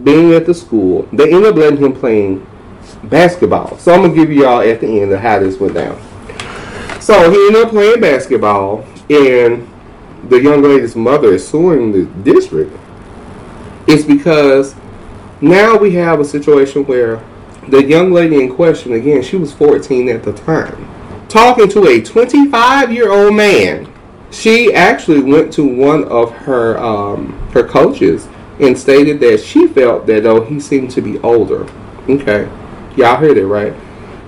being 0.02 0.32
at 0.32 0.46
the 0.46 0.54
school. 0.54 1.08
They 1.12 1.32
ended 1.32 1.52
up 1.52 1.56
letting 1.56 1.78
him 1.78 1.92
playing 1.92 2.46
basketball. 3.04 3.78
So 3.78 3.92
I'm 3.92 4.02
gonna 4.02 4.14
give 4.14 4.30
you 4.30 4.46
all 4.46 4.60
at 4.60 4.80
the 4.80 5.00
end 5.00 5.12
of 5.12 5.20
how 5.20 5.38
this 5.38 5.58
went 5.58 5.74
down. 5.74 6.00
So 7.00 7.30
he 7.30 7.46
ended 7.46 7.64
up 7.64 7.70
playing 7.70 8.00
basketball, 8.00 8.84
and 9.08 9.68
the 10.28 10.40
young 10.40 10.62
lady's 10.62 10.96
mother 10.96 11.32
is 11.34 11.46
suing 11.46 11.92
the 11.92 12.04
district. 12.30 12.76
It's 13.88 14.04
because 14.04 14.74
now 15.40 15.78
we 15.78 15.94
have 15.94 16.20
a 16.20 16.24
situation 16.24 16.84
where 16.84 17.24
the 17.68 17.82
young 17.82 18.12
lady 18.12 18.38
in 18.42 18.54
question, 18.54 18.92
again, 18.92 19.22
she 19.22 19.36
was 19.36 19.50
14 19.54 20.10
at 20.10 20.22
the 20.22 20.34
time, 20.34 20.86
talking 21.28 21.70
to 21.70 21.86
a 21.86 22.02
25 22.02 22.92
year 22.92 23.10
old 23.10 23.34
man. 23.34 23.90
She 24.30 24.74
actually 24.74 25.22
went 25.22 25.50
to 25.54 25.64
one 25.64 26.04
of 26.04 26.30
her 26.32 26.76
um, 26.76 27.32
her 27.52 27.66
coaches 27.66 28.28
and 28.60 28.76
stated 28.78 29.20
that 29.20 29.40
she 29.40 29.66
felt 29.66 30.06
that 30.06 30.22
though 30.24 30.44
he 30.44 30.60
seemed 30.60 30.90
to 30.90 31.00
be 31.00 31.18
older. 31.20 31.66
Okay, 32.10 32.46
y'all 32.94 33.16
heard 33.16 33.38
it 33.38 33.46
right. 33.46 33.72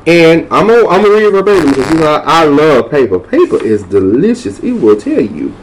And 0.07 0.43
I'm 0.51 0.69
gonna 0.69 0.89
I'm 0.89 1.03
gonna 1.03 1.11
read 1.11 1.33
verbatim 1.33 1.69
because 1.69 1.91
you 1.93 1.99
know 1.99 2.15
I, 2.15 2.43
I 2.43 2.45
love 2.45 2.91
paper. 2.91 3.19
Paper 3.19 3.63
is 3.63 3.83
delicious. 3.83 4.59
It 4.61 4.73
will 4.73 4.99
tell 4.99 5.21
you. 5.21 5.55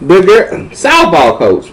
The 0.00 0.20
girl, 0.20 0.68
softball 0.70 1.36
coach. 1.38 1.72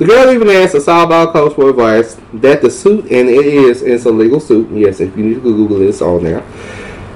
The 0.00 0.06
girl 0.06 0.32
even 0.32 0.48
asked 0.48 0.72
the 0.72 0.78
softball 0.78 1.30
coach 1.30 1.54
for 1.56 1.68
advice 1.68 2.16
that 2.32 2.62
the 2.62 2.70
suit, 2.70 3.04
and 3.10 3.28
it 3.28 3.44
is 3.44 3.82
it's 3.82 4.06
a 4.06 4.10
legal 4.10 4.40
suit. 4.40 4.70
Yes, 4.72 4.98
if 4.98 5.14
you 5.14 5.22
need 5.22 5.34
to 5.34 5.40
Google 5.42 5.82
it, 5.82 5.90
it's 5.90 6.00
on 6.00 6.24
there. 6.24 6.40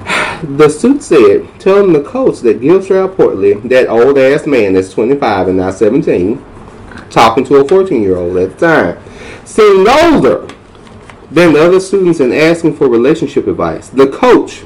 The 0.43 0.69
suit 0.69 1.01
said, 1.01 1.49
telling 1.59 1.93
the 1.93 2.03
coach 2.03 2.41
that 2.41 2.61
Gilstrap 2.61 3.15
Portley, 3.15 3.67
that 3.69 3.89
old 3.89 4.19
ass 4.19 4.45
man 4.45 4.73
that's 4.73 4.93
25 4.93 5.47
and 5.47 5.57
not 5.57 5.73
17, 5.73 6.45
talking 7.09 7.43
to 7.45 7.55
a 7.55 7.67
14 7.67 8.03
year 8.03 8.17
old 8.17 8.37
at 8.37 8.59
the 8.59 8.67
time, 8.67 9.45
seemed 9.45 9.87
older 9.87 10.47
than 11.31 11.53
the 11.53 11.65
other 11.65 11.79
students 11.79 12.19
and 12.19 12.31
asking 12.31 12.75
for 12.75 12.87
relationship 12.87 13.47
advice. 13.47 13.89
The 13.89 14.09
coach, 14.09 14.63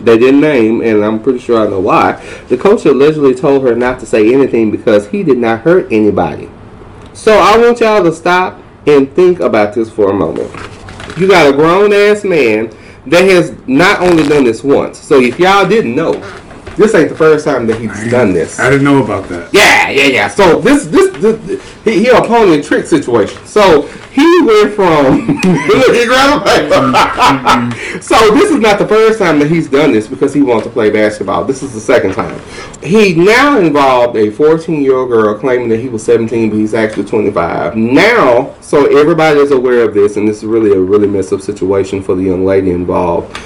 they 0.00 0.16
didn't 0.16 0.40
name, 0.40 0.80
and 0.80 1.04
I'm 1.04 1.22
pretty 1.22 1.40
sure 1.40 1.60
I 1.60 1.68
know 1.68 1.80
why, 1.80 2.12
the 2.48 2.56
coach 2.56 2.86
allegedly 2.86 3.34
told 3.34 3.64
her 3.64 3.76
not 3.76 4.00
to 4.00 4.06
say 4.06 4.32
anything 4.32 4.70
because 4.70 5.08
he 5.08 5.22
did 5.22 5.36
not 5.36 5.60
hurt 5.60 5.92
anybody. 5.92 6.48
So 7.14 7.32
I 7.32 7.58
want 7.58 7.80
y'all 7.80 8.02
to 8.02 8.12
stop 8.12 8.60
and 8.86 9.12
think 9.14 9.40
about 9.40 9.74
this 9.74 9.90
for 9.90 10.10
a 10.10 10.14
moment. 10.14 10.50
You 11.18 11.28
got 11.28 11.52
a 11.52 11.56
grown 11.56 11.92
ass 11.92 12.24
man 12.24 12.72
that 13.06 13.24
has 13.24 13.54
not 13.66 14.00
only 14.00 14.26
done 14.26 14.44
this 14.44 14.64
once. 14.64 14.98
So 14.98 15.20
if 15.20 15.38
y'all 15.38 15.68
didn't 15.68 15.94
know, 15.94 16.14
this 16.76 16.94
ain't 16.94 17.08
the 17.08 17.16
first 17.16 17.44
time 17.44 17.66
that 17.66 17.80
he's 17.80 18.10
done 18.10 18.32
this. 18.32 18.58
I 18.58 18.70
didn't 18.70 18.84
know 18.84 19.02
about 19.04 19.28
that. 19.28 19.52
Yeah, 19.52 19.88
yeah, 19.88 20.06
yeah. 20.06 20.28
So 20.28 20.60
this, 20.60 20.86
this, 20.86 21.10
this 21.18 21.62
he, 21.84 22.04
he 22.04 22.08
a 22.08 22.20
pony 22.22 22.54
and 22.54 22.64
trick 22.64 22.86
situation. 22.86 23.44
So 23.46 23.82
he 24.12 24.42
went 24.42 24.74
from 24.74 25.26
look, 25.26 25.96
he 25.96 26.06
grabbed 26.06 26.42
so 28.02 28.34
this 28.34 28.50
is 28.50 28.58
not 28.58 28.78
the 28.78 28.86
first 28.86 29.18
time 29.18 29.38
that 29.38 29.50
he's 29.50 29.68
done 29.68 29.92
this 29.92 30.06
because 30.06 30.34
he 30.34 30.42
wants 30.42 30.66
to 30.66 30.72
play 30.72 30.90
basketball. 30.90 31.44
This 31.44 31.62
is 31.62 31.72
the 31.72 31.80
second 31.80 32.14
time. 32.14 32.40
He 32.82 33.14
now 33.14 33.58
involved 33.58 34.16
a 34.16 34.30
14 34.30 34.82
year 34.82 34.96
old 34.96 35.10
girl 35.10 35.38
claiming 35.38 35.68
that 35.70 35.80
he 35.80 35.88
was 35.88 36.04
17, 36.04 36.50
but 36.50 36.56
he's 36.56 36.74
actually 36.74 37.04
25. 37.04 37.76
Now, 37.76 38.54
so 38.60 38.86
everybody 38.98 39.40
is 39.40 39.50
aware 39.50 39.82
of 39.88 39.94
this, 39.94 40.16
and 40.16 40.28
this 40.28 40.38
is 40.38 40.44
really 40.44 40.72
a 40.72 40.80
really 40.80 41.08
messed 41.08 41.32
up 41.32 41.40
situation 41.40 42.02
for 42.02 42.14
the 42.14 42.22
young 42.22 42.44
lady 42.44 42.70
involved. 42.70 43.38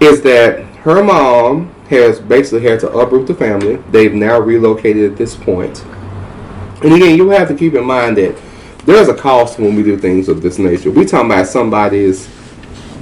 Is 0.00 0.22
that 0.22 0.64
her 0.78 1.02
mom 1.02 1.74
has 1.88 2.20
basically 2.20 2.68
had 2.68 2.80
to 2.80 2.90
uproot 2.90 3.26
the 3.26 3.34
family. 3.34 3.76
They've 3.90 4.14
now 4.14 4.38
relocated 4.38 5.10
at 5.10 5.18
this 5.18 5.34
point. 5.34 5.84
And 6.82 6.92
again, 6.92 7.16
you 7.16 7.28
have 7.30 7.48
to 7.48 7.54
keep 7.54 7.74
in 7.74 7.84
mind 7.84 8.18
that 8.18 8.38
there's 8.84 9.08
a 9.08 9.14
cost 9.14 9.58
when 9.58 9.74
we 9.74 9.82
do 9.82 9.98
things 9.98 10.28
of 10.28 10.42
this 10.42 10.58
nature. 10.58 10.90
we 10.90 11.04
talking 11.04 11.30
about 11.30 11.46
somebody's 11.46 12.28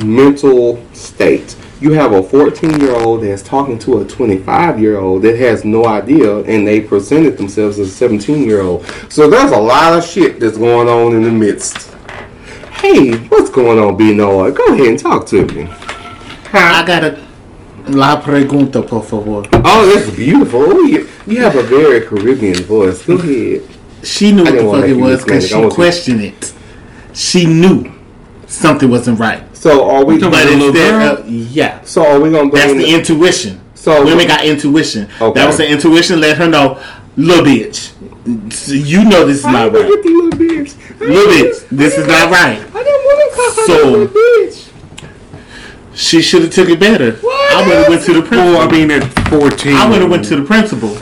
mental 0.05 0.83
state. 0.93 1.57
You 1.81 1.93
have 1.93 2.13
a 2.13 2.23
14 2.23 2.81
year 2.81 2.97
old 2.97 3.23
that's 3.23 3.43
talking 3.43 3.79
to 3.81 4.01
a 4.01 4.05
25 4.07 4.81
year 4.81 4.99
old 4.99 5.23
that 5.23 5.37
has 5.39 5.65
no 5.65 5.87
idea, 5.87 6.39
and 6.39 6.67
they 6.67 6.81
presented 6.81 7.37
themselves 7.37 7.79
as 7.79 7.89
a 7.89 7.93
17 7.93 8.45
year 8.45 8.63
old. 8.63 8.87
So 9.11 9.29
there's 9.29 9.53
a 9.53 9.59
lot 9.59 9.99
of 9.99 10.05
shit 10.05 10.41
that's 10.41 10.57
going 10.57 10.89
on 10.89 11.15
in 11.15 11.23
the 11.23 11.31
midst. 11.31 11.93
Hey, 12.73 13.17
what's 13.29 13.51
going 13.51 13.79
on, 13.79 13.97
B 13.97 14.15
Noah? 14.15 14.53
Go 14.53 14.67
ahead 14.73 14.87
and 14.87 14.99
talk 14.99 15.27
to 15.27 15.45
me. 15.47 15.69
I 16.53 16.85
got 16.87 17.05
a 17.05 17.26
la 17.89 18.21
pregunta, 18.21 18.83
por 18.87 19.03
favor. 19.03 19.47
Oh, 19.53 19.93
that's 19.95 20.11
beautiful. 20.15 20.63
Oh, 20.67 20.83
you, 20.83 21.09
you 21.27 21.43
have 21.43 21.57
a 21.57 21.63
very 21.63 22.01
Caribbean 22.07 22.63
voice. 22.65 23.05
Go 23.07 23.15
ahead. 23.15 23.63
She 24.03 24.33
knew 24.33 24.45
what 24.45 24.53
the 24.55 24.61
fuck 24.63 24.85
it 24.89 24.95
was 24.95 25.25
because 25.25 25.49
she 25.49 25.69
questioned 25.71 26.21
it. 26.21 26.53
She 27.13 27.47
knew 27.47 27.93
something 28.47 28.89
wasn't 28.91 29.19
right. 29.19 29.43
So 29.57 29.89
are 29.91 30.05
we? 30.05 30.19
But 30.19 30.29
about 30.29 30.45
the 30.45 30.51
little 30.53 30.67
instead, 30.69 31.19
of, 31.19 31.29
yeah, 31.29 31.81
So 31.83 32.07
are 32.07 32.21
we 32.21 32.31
gonna 32.31 32.51
that's 32.51 32.73
the 32.73 32.95
intuition. 32.95 33.61
So- 33.75 34.05
women 34.05 34.27
got 34.27 34.45
intuition. 34.45 35.09
Okay. 35.21 35.41
That 35.41 35.47
was 35.47 35.57
the 35.59 35.69
intuition. 35.69 36.21
Let 36.21 36.37
her 36.39 36.49
know, 36.49 36.81
little 37.17 37.45
bitch. 37.45 37.93
You 38.27 39.05
know 39.05 39.25
this 39.27 39.39
is 39.39 39.45
not 39.45 39.73
right. 39.73 39.73
the 39.73 39.79
little 39.81 40.31
bitch. 40.31 41.01
Little 41.01 41.33
bitch, 41.33 41.69
this 41.71 41.97
is 41.97 42.07
didn't- 42.07 42.31
right. 42.31 42.59
I 42.59 42.83
didn't 42.83 43.05
want 43.05 43.31
to 43.31 43.37
call 43.37 43.51
her 43.51 43.67
So- 43.67 43.91
little 43.91 44.07
bitch. 44.09 44.66
She 45.97 46.23
should 46.23 46.43
have 46.43 46.53
took 46.53 46.69
it 46.69 46.79
better. 46.79 47.13
What? 47.17 47.53
I 47.57 47.67
would 47.67 47.77
have 47.77 47.89
went 47.89 48.05
to 48.05 48.13
the 48.13 48.21
principal. 48.21 48.53
Well, 48.53 48.69
I 48.69 48.71
mean, 48.71 48.91
at 48.91 49.03
14. 49.31 49.75
I 49.75 49.89
would 49.91 50.03
have 50.03 50.11
went 50.11 50.25
to 50.27 50.37
the 50.37 50.45
principal 50.45 50.95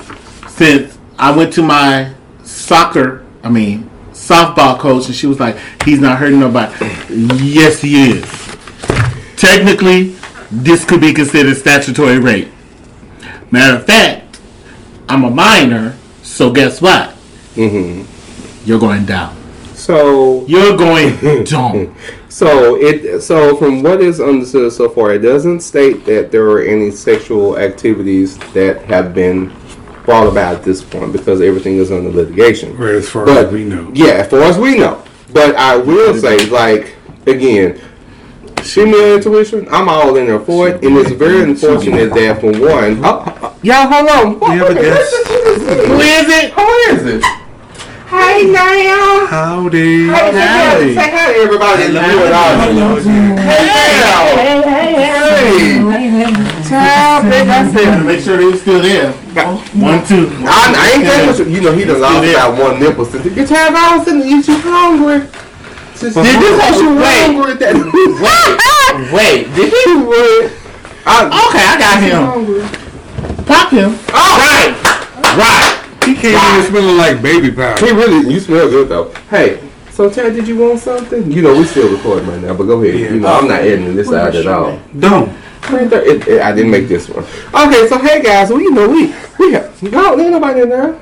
since 0.48 0.96
I 1.18 1.36
went 1.36 1.52
to 1.54 1.62
my 1.62 2.14
soccer, 2.44 3.26
I 3.42 3.50
mean 3.50 3.90
softball 4.14 4.78
coach, 4.78 5.06
and 5.06 5.14
she 5.14 5.26
was 5.26 5.38
like, 5.38 5.56
"He's 5.84 6.00
not 6.00 6.18
hurting 6.18 6.40
nobody." 6.40 6.72
yes, 7.10 7.80
he 7.80 8.10
is. 8.10 8.24
Technically, 9.36 10.16
this 10.50 10.84
could 10.84 11.00
be 11.00 11.12
considered 11.12 11.56
statutory 11.56 12.18
rape. 12.18 12.50
Matter 13.50 13.76
of 13.76 13.86
fact, 13.86 14.40
I'm 15.08 15.24
a 15.24 15.30
minor, 15.30 15.96
so 16.22 16.50
guess 16.50 16.80
what? 16.80 17.10
Mm-hmm. 17.56 18.66
You're 18.66 18.80
going 18.80 19.04
down. 19.04 19.36
So 19.84 20.46
You're 20.46 20.78
going 20.78 21.44
down. 21.44 21.94
So 22.30 22.76
it 22.76 23.20
so 23.20 23.54
from 23.56 23.82
what 23.82 24.00
is 24.00 24.18
understood 24.18 24.72
so 24.72 24.88
far, 24.88 25.12
it 25.12 25.18
doesn't 25.18 25.60
state 25.60 26.06
that 26.06 26.32
there 26.32 26.48
are 26.52 26.62
any 26.62 26.90
sexual 26.90 27.58
activities 27.58 28.38
that 28.54 28.82
have 28.86 29.14
been 29.14 29.54
brought 30.06 30.26
about 30.26 30.56
at 30.56 30.62
this 30.62 30.82
point 30.82 31.12
because 31.12 31.42
everything 31.42 31.76
is 31.76 31.92
under 31.92 32.08
litigation. 32.08 32.74
Right, 32.78 32.94
as 32.94 33.10
far 33.10 33.26
But 33.26 33.46
as 33.46 33.52
we 33.52 33.64
know. 33.64 33.90
yeah, 33.94 34.14
as 34.24 34.28
far 34.28 34.40
as 34.40 34.56
we 34.56 34.78
know. 34.78 35.04
But 35.34 35.54
I 35.56 35.76
will 35.76 36.16
say, 36.16 36.46
like 36.46 36.96
again, 37.26 37.78
female 38.62 39.16
intuition, 39.16 39.68
I'm 39.70 39.90
all 39.90 40.16
in 40.16 40.28
there 40.28 40.40
for 40.40 40.70
it, 40.70 40.82
and 40.82 40.96
it's 40.96 41.10
very 41.10 41.42
unfortunate 41.42 42.08
that 42.14 42.40
for 42.40 42.52
one, 42.52 43.04
oh, 43.04 43.22
oh, 43.26 43.38
oh, 43.42 43.58
y'all 43.62 43.86
hold 43.86 44.40
on, 44.40 44.50
We 44.50 44.56
have 44.56 44.70
a 44.70 44.74
guest. 44.74 45.14
Who 45.28 46.00
is 46.00 46.28
it? 46.30 46.52
Who 46.54 46.68
is 46.96 47.22
it? 47.22 47.43
Hey 48.14 48.46
now. 48.50 49.26
Howdy. 49.26 50.06
Hey, 50.06 50.30
hi- 50.32 50.94
say 50.94 51.10
hi 51.10 51.32
to 51.32 51.38
everybody 51.38 51.82
in 51.84 51.94
the 51.94 52.00
viewing 52.00 52.32
audience. 52.32 53.04
Hey, 53.42 53.66
hey, 53.66 54.62
hey, 54.62 54.92
hey. 54.94 56.44
Child, 56.68 57.24
baby, 57.30 57.50
I 57.50 57.72
said, 57.72 58.04
Make 58.04 58.20
sure 58.20 58.36
they 58.36 58.44
were 58.46 58.56
still 58.56 58.80
there. 58.82 59.12
One, 59.12 60.04
two. 60.06 60.30
I, 60.46 60.72
I 60.74 60.84
ain't 60.94 61.04
taking 61.36 61.52
you. 61.52 61.56
You 61.56 61.60
know, 61.62 61.72
he 61.72 61.84
done 61.84 62.00
lost 62.00 62.22
that 62.22 62.56
one 62.58 62.80
nipple 62.80 63.04
since 63.04 63.24
your 63.24 63.46
child 63.46 63.74
I 63.74 63.96
was 63.96 64.04
sitting 64.06 64.26
you 64.28 64.42
too 64.42 64.58
hungry. 64.62 65.18
Did 65.98 66.14
this 66.14 66.80
you 66.80 66.94
hungry? 66.98 67.54
That 67.58 67.74
Wait, 69.12 69.46
did 69.54 69.72
he? 69.72 69.90
you 69.90 70.06
would. 70.06 70.52
I, 71.06 71.26
Okay, 71.50 71.64
I 71.66 71.74
got 71.78 71.98
him. 72.00 72.22
Pop 73.44 73.70
him. 73.70 73.98
Oh, 74.14 74.38
right, 74.38 74.72
right. 75.36 75.83
He 76.04 76.14
came 76.14 76.34
in 76.34 76.66
smelling 76.66 76.96
like 76.96 77.22
baby 77.22 77.50
powder. 77.50 77.84
He 77.84 77.92
really, 77.92 78.32
you 78.32 78.40
smell 78.40 78.68
good 78.68 78.88
though. 78.88 79.10
Hey, 79.30 79.60
so 79.90 80.10
Chad, 80.10 80.34
did 80.34 80.48
you 80.48 80.58
want 80.58 80.80
something? 80.80 81.30
You 81.30 81.42
know, 81.42 81.56
we 81.56 81.64
still 81.64 81.90
recording 81.94 82.28
right 82.28 82.40
now, 82.40 82.54
but 82.54 82.64
go 82.64 82.82
ahead. 82.82 82.98
You 82.98 83.20
know, 83.20 83.28
I'm 83.28 83.48
not 83.48 83.60
editing 83.60 83.94
this 83.94 84.12
out 84.12 84.34
at 84.34 84.46
all. 84.46 84.80
Don't. 84.98 85.32
It, 85.70 86.28
it, 86.28 86.42
I 86.42 86.52
didn't 86.52 86.70
make 86.70 86.88
this 86.88 87.08
one. 87.08 87.24
Okay, 87.24 87.88
so 87.88 87.98
hey 87.98 88.22
guys, 88.22 88.50
we 88.50 88.64
you 88.64 88.70
know 88.70 88.88
we 88.88 89.14
we 89.38 89.52
have 89.52 89.82
no 89.82 90.18
ain't 90.18 90.30
nobody 90.30 90.60
in 90.62 90.68
there. 90.68 91.00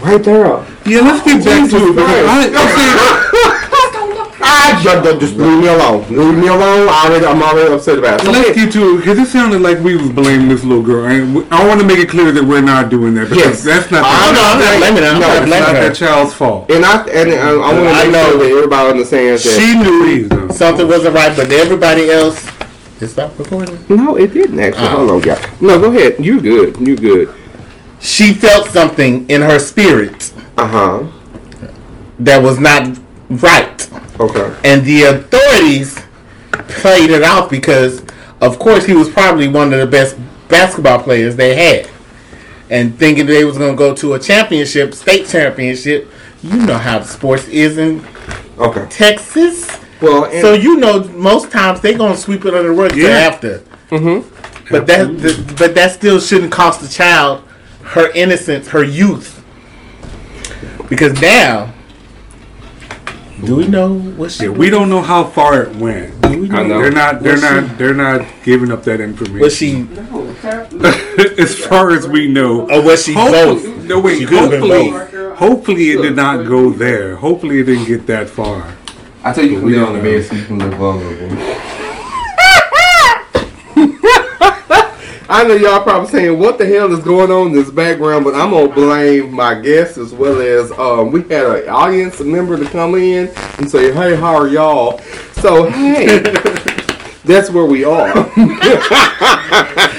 Right 0.00 0.22
there. 0.24 0.66
Yeah, 0.86 1.00
let's 1.00 1.24
get 1.24 1.44
back 1.44 1.70
to 1.70 1.76
it. 1.76 1.94
because 1.94 2.54
I, 2.54 3.58
I 4.52 4.72
Ah, 4.74 4.78
I 4.80 5.02
just, 5.02 5.20
just 5.20 5.36
leave 5.36 5.58
me 5.60 5.68
alone. 5.68 6.00
Leave 6.10 6.36
me 6.38 6.48
alone. 6.48 6.88
I 6.88 7.06
already, 7.06 7.24
I'm 7.26 7.42
already 7.42 7.72
upset 7.72 7.98
about 7.98 8.20
it. 8.20 8.24
So, 8.26 8.32
Let's 8.32 8.48
hey, 8.48 8.54
get 8.54 8.72
to 8.74 8.94
it 8.94 8.96
because 8.98 9.18
it 9.18 9.26
sounded 9.28 9.60
like 9.62 9.78
we 9.80 9.96
was 9.96 10.10
blaming 10.10 10.48
this 10.48 10.62
little 10.64 10.82
girl, 10.82 11.06
and 11.06 11.34
we- 11.34 11.46
I 11.50 11.66
want 11.66 11.80
to 11.80 11.86
make 11.86 11.98
it 11.98 12.08
clear 12.08 12.32
that 12.32 12.44
we're 12.44 12.60
not 12.60 12.90
doing 12.90 13.14
that 13.14 13.28
Yes. 13.30 13.62
because 13.62 13.64
that's 13.64 13.90
not. 13.90 14.02
I'm 14.04 14.34
the, 14.34 14.40
not 14.40 14.52
I'm 14.52 14.60
not 14.60 14.78
blaming 14.78 15.02
her. 15.02 15.08
I'm 15.08 15.20
No, 15.20 15.28
not 15.28 15.46
blaming 15.46 15.66
not 15.68 15.76
her. 15.76 15.88
that 15.88 15.94
child's 15.96 16.34
fault. 16.34 16.70
and 16.70 16.84
I 16.84 17.02
and 17.08 17.30
I, 17.32 17.50
I 17.50 17.54
want 17.56 17.76
to 17.78 17.82
make 18.04 18.12
know. 18.12 18.28
sure 18.30 18.38
that 18.38 18.50
everybody 18.50 18.90
understands 18.90 19.44
that. 19.44 19.56
She 19.58 19.68
knew 19.78 20.28
though. 20.28 20.48
Something 20.48 20.88
wasn't 20.88 21.14
right, 21.14 21.34
but 21.36 21.50
everybody 21.50 22.10
else. 22.10 22.46
Is 23.00 23.14
that 23.16 23.36
recording? 23.38 23.78
no, 23.88 24.16
it 24.16 24.32
didn't 24.34 24.60
actually. 24.60 24.86
Oh. 24.86 24.96
Hold 24.98 25.10
on, 25.10 25.20
guys. 25.20 25.44
No, 25.60 25.80
go 25.80 25.90
ahead. 25.90 26.24
You're 26.24 26.40
good? 26.40 26.76
You're 26.78 26.96
good? 26.96 27.34
She 28.00 28.32
felt 28.34 28.68
something 28.68 29.28
in 29.30 29.40
her 29.42 29.58
spirit 29.58 30.32
Uh 30.58 30.66
huh. 30.68 31.02
that 32.20 32.42
was 32.42 32.58
not 32.60 32.98
right. 33.30 33.88
Okay. 34.20 34.54
and 34.64 34.84
the 34.84 35.02
authorities 35.04 35.98
played 36.52 37.10
it 37.10 37.22
out 37.22 37.50
because, 37.50 38.02
of 38.40 38.58
course, 38.58 38.84
he 38.84 38.92
was 38.94 39.08
probably 39.08 39.48
one 39.48 39.72
of 39.72 39.78
the 39.80 39.86
best 39.86 40.16
basketball 40.48 41.02
players 41.02 41.34
they 41.36 41.54
had, 41.54 41.90
and 42.70 42.96
thinking 42.98 43.26
they 43.26 43.44
was 43.44 43.56
going 43.58 43.72
to 43.72 43.76
go 43.76 43.94
to 43.94 44.14
a 44.14 44.18
championship, 44.18 44.94
state 44.94 45.26
championship. 45.26 46.10
You 46.42 46.56
know 46.66 46.76
how 46.78 46.98
the 46.98 47.04
sports 47.06 47.46
is 47.48 47.78
in 47.78 48.04
Okay. 48.58 48.86
Texas, 48.90 49.68
Well, 50.00 50.24
and, 50.24 50.40
so 50.42 50.52
you 50.54 50.76
know 50.76 51.04
most 51.08 51.50
times 51.50 51.80
they 51.80 51.94
gonna 51.94 52.16
sweep 52.16 52.44
it 52.44 52.52
under 52.54 52.68
the 52.68 52.74
rug 52.74 52.90
till 52.90 52.98
Yeah. 53.08 53.16
after. 53.16 53.58
Mm-hmm. 53.90 54.28
But 54.70 54.86
that, 54.88 55.06
th- 55.20 55.56
but 55.58 55.74
that 55.74 55.92
still 55.92 56.20
shouldn't 56.20 56.52
cost 56.52 56.80
the 56.80 56.88
child 56.88 57.42
her 57.82 58.10
innocence, 58.12 58.68
her 58.68 58.82
youth, 58.84 59.42
because 60.88 61.20
now. 61.20 61.72
Do 63.44 63.56
we 63.56 63.66
know 63.66 63.98
what 63.98 64.30
she? 64.30 64.44
Yeah, 64.44 64.50
we 64.50 64.70
don't 64.70 64.88
know 64.88 65.02
how 65.02 65.24
far 65.24 65.62
it 65.62 65.74
went. 65.76 66.20
Do 66.22 66.40
we 66.42 66.50
I 66.50 66.62
know. 66.62 66.80
They're 66.80 66.90
not. 66.92 67.22
They're 67.22 67.32
Was 67.32 67.42
not. 67.42 67.68
she- 67.70 67.74
They're 67.76 67.94
not 67.94 68.26
giving 68.44 68.70
up 68.70 68.84
that 68.84 69.00
information. 69.00 69.40
Was 69.40 69.56
she 69.56 69.86
as 71.42 71.54
far 71.58 71.90
as 71.90 72.06
we 72.06 72.28
know. 72.28 72.70
or 72.70 72.82
was 72.82 73.04
she 73.04 73.12
Hopefully, 73.14 73.62
both? 73.72 73.84
no 73.84 74.00
wait. 74.00 74.18
She 74.18 74.24
Hopefully, 74.24 74.90
both. 74.90 75.36
hopefully 75.38 75.90
it 75.90 76.02
did 76.02 76.16
not 76.16 76.46
go 76.46 76.70
there. 76.70 77.16
Hopefully 77.16 77.58
it 77.60 77.64
didn't 77.64 77.86
get 77.86 78.06
that 78.06 78.28
far. 78.30 78.74
I 79.24 79.32
tell 79.32 79.44
you, 79.44 79.52
you 79.52 79.60
can 79.60 79.72
lay 79.72 79.78
on 79.78 79.92
the 79.94 80.02
bed 80.02 80.24
so 80.24 80.34
you 80.36 80.44
can 80.44 80.58
look 80.58 80.74
vulnerable. 80.74 81.36
I 85.34 85.44
know 85.44 85.54
y'all 85.54 85.82
probably 85.82 86.10
saying, 86.10 86.38
"What 86.38 86.58
the 86.58 86.66
hell 86.66 86.92
is 86.92 87.00
going 87.02 87.30
on 87.30 87.46
in 87.48 87.52
this 87.54 87.70
background?" 87.70 88.24
But 88.24 88.34
I'm 88.34 88.50
gonna 88.50 88.68
blame 88.68 89.32
my 89.32 89.54
guests 89.58 89.96
as 89.96 90.12
well 90.12 90.40
as 90.42 90.70
um, 90.72 91.10
we 91.10 91.22
had 91.22 91.46
an 91.46 91.68
audience 91.70 92.20
member 92.20 92.58
to 92.58 92.66
come 92.66 92.94
in 92.96 93.28
and 93.58 93.70
say, 93.70 93.92
"Hey, 93.92 94.14
how 94.14 94.36
are 94.36 94.46
y'all?" 94.48 94.98
So 95.40 95.70
hey, 95.70 96.18
that's 97.24 97.48
where 97.50 97.64
we 97.64 97.84
are. 97.84 98.12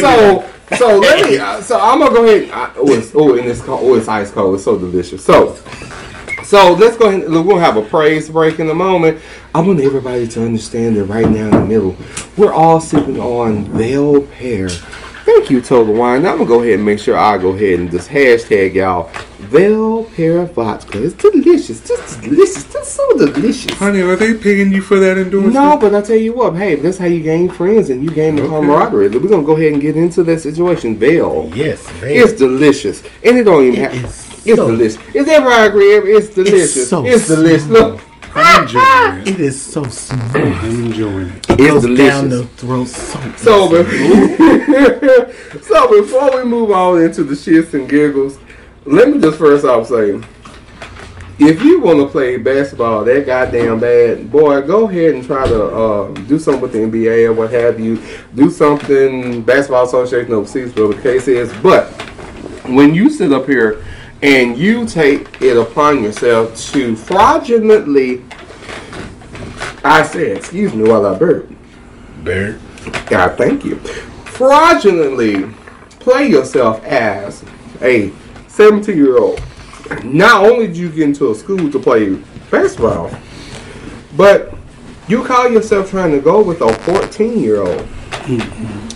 So 0.00 0.44
so 0.76 0.98
let 0.98 1.28
me. 1.28 1.38
uh, 1.38 1.60
So 1.60 1.78
I'm 1.80 1.98
gonna 2.00 2.14
go 2.14 2.24
ahead. 2.24 2.50
I, 2.50 2.72
oh, 2.76 2.92
it's 2.92 3.12
oh, 3.14 3.36
and 3.36 3.46
it's 3.48 3.60
cold. 3.60 3.80
Oh, 3.82 3.94
it's 3.96 4.08
ice 4.08 4.30
cold. 4.30 4.54
It's 4.56 4.64
so 4.64 4.78
delicious. 4.78 5.24
So. 5.24 5.56
So 6.50 6.72
let's 6.72 6.96
go 6.96 7.06
ahead. 7.08 7.30
We're 7.30 7.44
gonna 7.44 7.60
have 7.60 7.76
a 7.76 7.82
praise 7.82 8.28
break 8.28 8.58
in 8.58 8.68
a 8.70 8.74
moment. 8.74 9.22
I 9.54 9.60
want 9.60 9.78
everybody 9.78 10.26
to 10.26 10.44
understand 10.44 10.96
that 10.96 11.04
right 11.04 11.28
now 11.30 11.44
in 11.44 11.50
the 11.52 11.64
middle, 11.64 11.94
we're 12.36 12.52
all 12.52 12.80
sipping 12.80 13.20
on 13.20 13.66
Veil 13.66 14.22
Pear. 14.22 14.68
Thank 14.68 15.48
you, 15.48 15.60
Total 15.60 15.94
Wine. 15.94 16.24
Now 16.24 16.32
I'm 16.32 16.38
gonna 16.38 16.48
go 16.48 16.60
ahead 16.60 16.74
and 16.74 16.84
make 16.84 16.98
sure 16.98 17.16
I 17.16 17.38
go 17.38 17.50
ahead 17.50 17.78
and 17.78 17.88
just 17.88 18.08
hashtag 18.10 18.74
y'all 18.74 19.12
Veil 19.38 20.06
Pear 20.06 20.44
Vodka. 20.46 21.04
It's 21.04 21.14
delicious. 21.14 21.86
Just 21.86 22.20
delicious. 22.20 22.64
Just 22.72 22.94
so 22.96 23.16
delicious. 23.16 23.72
Honey, 23.78 24.00
are 24.00 24.16
they 24.16 24.34
paying 24.34 24.72
you 24.72 24.82
for 24.82 24.98
that 24.98 25.18
endorsement? 25.18 25.54
No, 25.54 25.76
but 25.76 25.94
I 25.94 26.00
tell 26.02 26.16
you 26.16 26.32
what, 26.32 26.56
hey, 26.56 26.74
that's 26.74 26.98
how 26.98 27.06
you 27.06 27.22
gain 27.22 27.48
friends 27.48 27.90
and 27.90 28.02
you 28.02 28.10
gain 28.10 28.34
the 28.34 28.42
Okay. 28.42 28.50
camaraderie. 28.50 29.06
We're 29.10 29.28
gonna 29.28 29.44
go 29.44 29.56
ahead 29.56 29.72
and 29.74 29.80
get 29.80 29.96
into 29.96 30.24
that 30.24 30.40
situation. 30.40 30.96
Veil. 30.96 31.48
yes, 31.54 31.86
baby. 32.00 32.18
It's 32.18 32.32
delicious. 32.32 33.04
And 33.22 33.38
it 33.38 33.44
don't 33.44 33.66
even 33.66 33.78
It 33.84 33.92
have 33.92 34.04
is 34.04 34.29
it's 34.44 34.56
so- 34.56 34.66
delicious. 34.70 34.98
Is 35.14 35.28
everybody 35.28 35.66
agree? 35.68 36.12
It's 36.14 36.28
delicious. 36.34 36.88
so 36.88 37.04
it's 37.06 37.26
delicious. 37.28 37.66
Look. 37.66 38.00
I'm 38.32 38.62
enjoying 38.62 39.18
it. 39.22 39.28
It 39.28 39.40
is 39.40 39.60
so 39.60 39.82
smooth. 39.82 40.36
I'm 40.36 40.84
enjoying 40.86 41.26
it. 41.30 41.46
It's 41.50 41.56
Goes 41.56 41.82
delicious. 41.82 42.08
down 42.14 42.28
the 42.28 42.44
throat 42.44 42.86
so. 42.86 43.32
So, 43.38 43.68
be- 43.70 45.62
so 45.62 46.00
before 46.00 46.36
we 46.36 46.44
move 46.48 46.70
on 46.70 47.02
into 47.02 47.24
the 47.24 47.34
shits 47.34 47.74
and 47.74 47.88
giggles, 47.88 48.38
let 48.84 49.08
me 49.10 49.18
just 49.20 49.36
first 49.36 49.64
off 49.64 49.88
say, 49.88 50.20
if 51.40 51.62
you 51.62 51.80
want 51.80 51.98
to 51.98 52.06
play 52.06 52.36
basketball 52.36 53.02
that 53.04 53.26
goddamn 53.26 53.80
bad, 53.80 54.30
boy, 54.30 54.60
go 54.62 54.88
ahead 54.88 55.14
and 55.14 55.24
try 55.24 55.48
to 55.48 55.64
uh, 55.64 56.08
do 56.28 56.38
something 56.38 56.60
with 56.62 56.72
the 56.72 56.78
NBA 56.78 57.26
or 57.26 57.32
what 57.32 57.50
have 57.50 57.80
you. 57.80 58.00
Do 58.36 58.48
something 58.50 59.42
Basketball 59.42 59.86
Association 59.86 60.32
overseas, 60.34 60.68
whatever 60.70 60.94
the 60.94 61.02
case 61.02 61.26
is. 61.26 61.52
But 61.62 61.86
when 62.68 62.94
you 62.94 63.10
sit 63.10 63.32
up 63.32 63.46
here 63.46 63.82
and 64.22 64.56
you 64.56 64.86
take 64.86 65.40
it 65.40 65.56
upon 65.56 66.02
yourself 66.02 66.56
to 66.72 66.94
fraudulently, 66.94 68.22
I 69.82 70.02
said, 70.02 70.36
excuse 70.36 70.74
me 70.74 70.88
while 70.88 71.06
I 71.06 71.18
burp. 71.18 71.50
Bird. 72.22 72.60
God, 73.06 73.38
thank 73.38 73.64
you. 73.64 73.76
Fraudulently 73.76 75.44
play 76.00 76.28
yourself 76.28 76.82
as 76.84 77.44
a 77.82 78.12
17 78.48 78.96
year 78.96 79.18
old. 79.18 79.42
Not 80.04 80.44
only 80.44 80.66
did 80.66 80.76
you 80.76 80.90
get 80.90 81.02
into 81.02 81.30
a 81.30 81.34
school 81.34 81.70
to 81.70 81.78
play 81.78 82.14
basketball, 82.50 83.10
but 84.16 84.54
you 85.08 85.24
call 85.24 85.48
yourself 85.50 85.90
trying 85.90 86.12
to 86.12 86.20
go 86.20 86.42
with 86.42 86.60
a 86.60 86.72
14 86.72 87.38
year 87.40 87.62
old. 87.62 87.86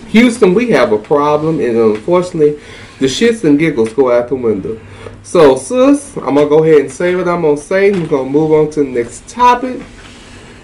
Houston, 0.09 0.53
we 0.53 0.69
have 0.69 0.93
a 0.93 0.97
problem, 0.97 1.59
and 1.59 1.75
unfortunately, 1.75 2.59
the 2.99 3.05
shits 3.05 3.43
and 3.43 3.59
giggles 3.59 3.91
go 3.93 4.11
out 4.11 4.29
the 4.29 4.35
window. 4.35 4.79
So, 5.25 5.55
sis, 5.55 6.15
I'm 6.17 6.35
gonna 6.35 6.45
go 6.45 6.63
ahead 6.63 6.81
and 6.81 6.91
say 6.91 7.15
what 7.15 7.27
I'm 7.27 7.41
gonna 7.41 7.57
say. 7.57 7.91
We're 7.91 8.05
gonna 8.05 8.29
move 8.29 8.51
on 8.51 8.69
to 8.73 8.83
the 8.83 8.89
next 8.89 9.27
topic. 9.27 9.81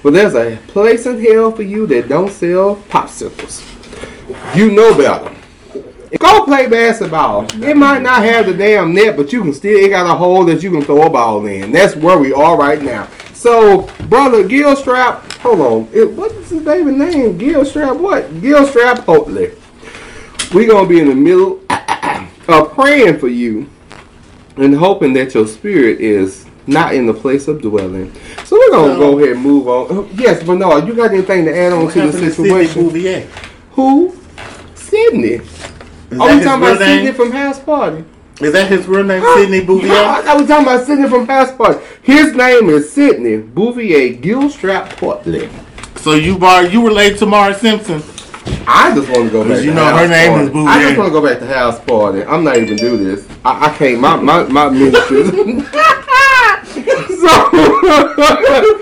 But 0.04 0.14
there's 0.14 0.36
a 0.36 0.56
place 0.68 1.08
in 1.08 1.20
hell 1.20 1.52
for 1.52 1.64
you 1.64 1.88
that 1.88 2.08
don't 2.08 2.32
sell 2.32 2.76
popsicles. 2.76 3.66
You 4.56 4.70
know 4.70 4.96
better. 4.96 5.36
Go 6.20 6.46
play 6.46 6.68
basketball. 6.68 7.48
It 7.64 7.76
might 7.76 8.04
not 8.04 8.24
have 8.24 8.46
the 8.46 8.54
damn 8.54 8.94
net, 8.94 9.18
but 9.18 9.34
you 9.34 9.42
can 9.42 9.52
still 9.52 9.76
it 9.76 9.90
got 9.90 10.06
a 10.06 10.16
hole 10.16 10.46
that 10.46 10.62
you 10.62 10.70
can 10.70 10.84
throw 10.84 11.08
a 11.08 11.10
ball 11.10 11.44
in. 11.48 11.72
That's 11.72 11.96
where 11.96 12.20
we 12.20 12.32
are 12.32 12.56
right 12.56 12.82
now. 12.84 13.08
So, 13.34 13.90
brother 14.10 14.44
Gilstrap, 14.44 15.40
hold 15.40 15.62
on. 15.62 15.90
It, 15.92 16.12
what 16.12 16.32
is 16.34 16.52
his 16.52 16.62
baby 16.62 16.92
name? 16.92 17.40
Gilstrap 17.40 18.00
what? 18.00 18.26
Gilstrap 18.36 19.06
Oatley. 19.06 19.58
we 20.54 20.68
gonna 20.68 20.88
be 20.88 21.00
in 21.00 21.10
the 21.10 21.16
middle 21.16 21.62
of 22.48 22.74
praying 22.74 23.18
for 23.18 23.28
you 23.28 23.68
and 24.58 24.76
hoping 24.76 25.14
that 25.14 25.34
your 25.34 25.48
spirit 25.48 26.00
is 26.00 26.46
not 26.68 26.94
in 26.94 27.06
the 27.06 27.14
place 27.14 27.48
of 27.48 27.62
dwelling. 27.62 28.12
So 28.46 28.56
we're 28.58 28.72
gonna 28.72 28.94
No. 28.94 29.00
go 29.00 29.18
ahead 29.20 29.34
and 29.36 29.42
move 29.42 29.68
on. 29.68 29.88
Oh, 29.90 30.08
Yes, 30.14 30.44
but 30.44 30.56
no, 30.56 30.78
you 30.78 30.94
got 30.94 31.12
anything 31.12 31.46
to 31.46 31.58
add 31.58 31.74
on 31.74 31.86
What 31.86 31.94
to 31.94 32.00
the 32.00 32.06
happened 32.06 32.24
to 32.24 32.32
situation? 32.32 32.90
Bouvier? 32.90 33.28
Who? 33.74 34.14
Sydney. 34.76 35.30
Is 35.36 35.42
oh, 36.20 36.28
Are 36.30 36.36
we 36.38 36.44
talking 36.44 36.64
about 36.64 36.78
Sydney 36.78 37.12
from 37.14 37.32
House 37.32 37.60
Party? 37.60 38.04
Is 38.42 38.54
that 38.54 38.70
his 38.72 38.88
real 38.88 39.04
name, 39.04 39.24
Sidney 39.36 39.60
No, 39.62 39.66
Bouvier? 39.66 39.92
I 39.92 40.36
was 40.36 40.48
talking 40.48 40.66
about 40.66 40.86
Sydney 40.86 41.08
from 41.08 41.28
House 41.28 41.52
Party. 41.54 41.80
His 42.02 42.34
name 42.34 42.70
is 42.70 42.92
Sydney 42.92 43.38
Bouvier 43.38 44.20
Gilstrap 44.22 44.90
Portland. 44.98 45.50
So 45.98 46.14
you 46.14 46.38
bar 46.38 46.66
you 46.66 46.86
related 46.86 47.20
to 47.20 47.26
Marge 47.28 47.58
Simpson? 47.58 48.02
I 48.68 48.94
just 48.96 49.10
want 49.10 49.26
to 49.26 49.30
go 49.32 49.44
back. 49.48 49.64
you 49.64 49.70
to 49.72 49.76
know 49.76 49.86
her 49.86 49.92
House 49.92 50.10
name 50.10 50.30
Party. 50.32 50.44
is 50.46 50.50
Bouvier. 50.52 50.70
I 50.70 50.82
just 50.84 50.98
want 50.98 51.08
to 51.08 51.20
go 51.20 51.28
back 51.28 51.40
to 51.40 51.48
House 51.48 51.80
Party. 51.82 52.24
I'm 52.24 52.44
not 52.44 52.58
even 52.58 52.76
do 52.78 52.98
this. 52.98 53.28
I, 53.46 53.68
I 53.68 53.70
can't. 53.78 54.00
My 54.00 54.16
my 54.18 54.44
my 54.44 54.70
ministry. 54.70 55.24
so 57.22 57.32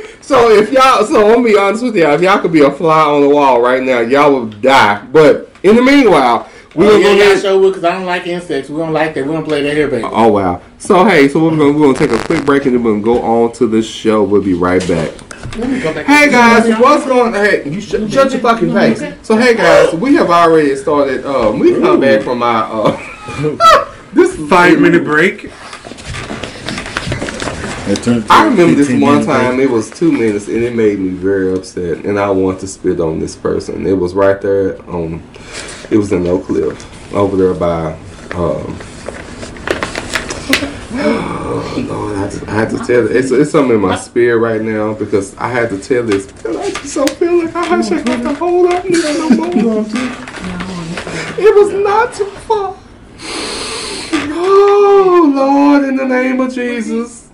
so 0.22 0.50
if 0.52 0.72
y'all 0.72 1.04
so 1.06 1.28
I'm 1.28 1.36
gonna 1.36 1.44
be 1.44 1.58
honest 1.58 1.84
with 1.84 1.96
y'all. 1.96 2.14
If 2.14 2.22
y'all 2.22 2.40
could 2.40 2.52
be 2.54 2.62
a 2.62 2.72
fly 2.72 3.02
on 3.04 3.22
the 3.22 3.30
wall 3.30 3.62
right 3.62 3.82
now, 3.84 4.00
y'all 4.00 4.40
would 4.42 4.62
die. 4.62 5.04
But 5.12 5.50
in 5.64 5.76
the 5.76 5.82
meanwhile, 5.82 6.50
we're 6.76 6.86
Oh, 6.88 7.02
gonna 7.02 7.16
yeah, 7.16 7.34
go 7.36 7.40
show 7.40 7.68
because 7.68 7.84
I 7.84 7.92
don't 7.94 8.06
like 8.06 8.28
insects. 8.28 8.70
We 8.70 8.78
don't 8.78 8.94
like 8.94 9.14
that. 9.16 9.26
We 9.26 9.34
don't 9.34 9.44
play 9.44 9.64
that 9.64 9.74
here, 9.76 9.88
baby. 9.88 10.04
Oh 10.06 10.28
wow. 10.30 10.62
So 10.78 11.04
hey, 11.06 11.28
so 11.28 11.44
we're 11.44 11.50
gonna 11.52 11.72
we're 11.72 11.94
gonna 11.94 12.08
take 12.08 12.12
a 12.12 12.24
quick 12.26 12.46
break 12.46 12.66
and 12.66 12.76
then 12.76 12.84
we're 12.84 12.92
gonna 12.94 13.04
go 13.04 13.22
on 13.22 13.52
to 13.54 13.68
the 13.68 13.82
show. 13.82 14.24
We'll 14.24 14.42
be 14.44 14.54
right 14.54 14.86
back. 14.88 15.12
Let 15.58 15.70
me 15.70 15.82
go 15.82 15.94
back 15.94 16.06
Hey 16.06 16.30
guys, 16.30 16.80
what's 16.80 17.06
going? 17.06 17.28
on? 17.28 17.34
Hey, 17.34 17.70
you 17.70 17.82
sh- 17.82 17.90
shut 18.12 18.32
your 18.32 18.40
fucking 18.40 18.72
face. 18.74 19.02
So 19.26 19.36
hey 19.38 19.56
guys, 19.56 19.94
we 19.94 20.16
have 20.16 20.30
already 20.30 20.76
started. 20.76 21.26
Um, 21.26 21.60
we 21.60 21.74
come 21.80 22.00
back 22.00 22.22
from 22.22 22.42
our 22.44 22.88
uh, 22.88 23.96
this 24.14 24.36
Five 24.50 24.80
minute 24.80 25.04
break. 25.04 25.46
It 27.92 28.04
turned 28.04 28.26
to 28.28 28.32
I 28.32 28.44
remember 28.46 28.76
this 28.76 28.88
15 28.88 29.02
one 29.02 29.12
minutes 29.14 29.28
time. 29.28 29.52
later. 29.58 29.64
It 29.64 29.72
was 29.72 29.90
two 29.90 30.12
minutes, 30.12 30.48
and 30.48 30.58
it 30.64 30.76
made 30.76 31.00
me 31.00 31.10
very 31.10 31.52
upset. 31.54 32.06
And 32.06 32.20
I 32.20 32.30
want 32.30 32.60
to 32.62 32.68
spit 32.68 33.00
on 33.00 33.20
this 33.20 33.36
person. 33.36 33.86
It 33.88 33.94
was 33.94 34.14
right 34.14 34.40
there 34.42 34.80
on. 34.90 35.24
It 35.90 35.98
was 35.98 36.12
in 36.12 36.26
Oak 36.28 36.46
Cliff, 36.46 37.14
over 37.14 37.36
there 37.36 37.54
by. 37.56 37.94
Um, 38.36 38.78
Oh 41.52 41.86
Lord, 41.90 42.16
I, 42.16 42.52
had 42.52 42.70
to 42.70 42.78
tell 42.78 43.08
it. 43.10 43.16
It's, 43.16 43.32
it's 43.32 43.50
something 43.50 43.74
in 43.76 43.82
my 43.82 43.96
spirit 43.96 44.38
right 44.38 44.62
now 44.62 44.94
because 44.94 45.36
I 45.36 45.48
had 45.48 45.72
to 45.72 45.80
tell 45.80 46.04
this 46.04 46.32
I 46.46 46.70
just 46.70 46.94
don't 46.94 47.10
feel 47.12 47.44
like 47.44 47.56
I 47.56 47.82
should 47.82 48.08
have 48.08 48.22
to 48.22 48.36
hold 48.36 48.72
it 48.72 48.86
no 48.86 49.30
more. 49.32 49.84
It 51.40 51.56
was 51.56 51.74
not 51.74 52.14
too 52.14 52.30
far. 52.42 52.78
Oh 54.32 55.32
Lord, 55.34 55.86
in 55.86 55.96
the 55.96 56.06
name 56.06 56.40
of 56.40 56.54
Jesus. 56.54 57.32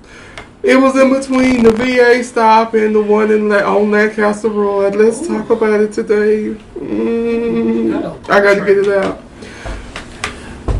It 0.63 0.77
was 0.77 0.95
in 0.95 1.13
between 1.13 1.63
the 1.63 1.71
VA 1.71 2.23
stop 2.23 2.73
and 2.73 2.95
the 2.95 3.01
one 3.01 3.31
in 3.31 3.49
La- 3.49 3.77
on 3.77 3.91
Lancaster 3.91 4.47
Road. 4.47 4.95
Let's 4.95 5.27
talk 5.27 5.49
about 5.49 5.81
it 5.81 5.91
today. 5.91 6.55
Mm, 6.75 8.29
I 8.29 8.39
got 8.41 8.55
to 8.55 8.61
get 8.61 8.77
it 8.77 8.87
out. 8.87 9.24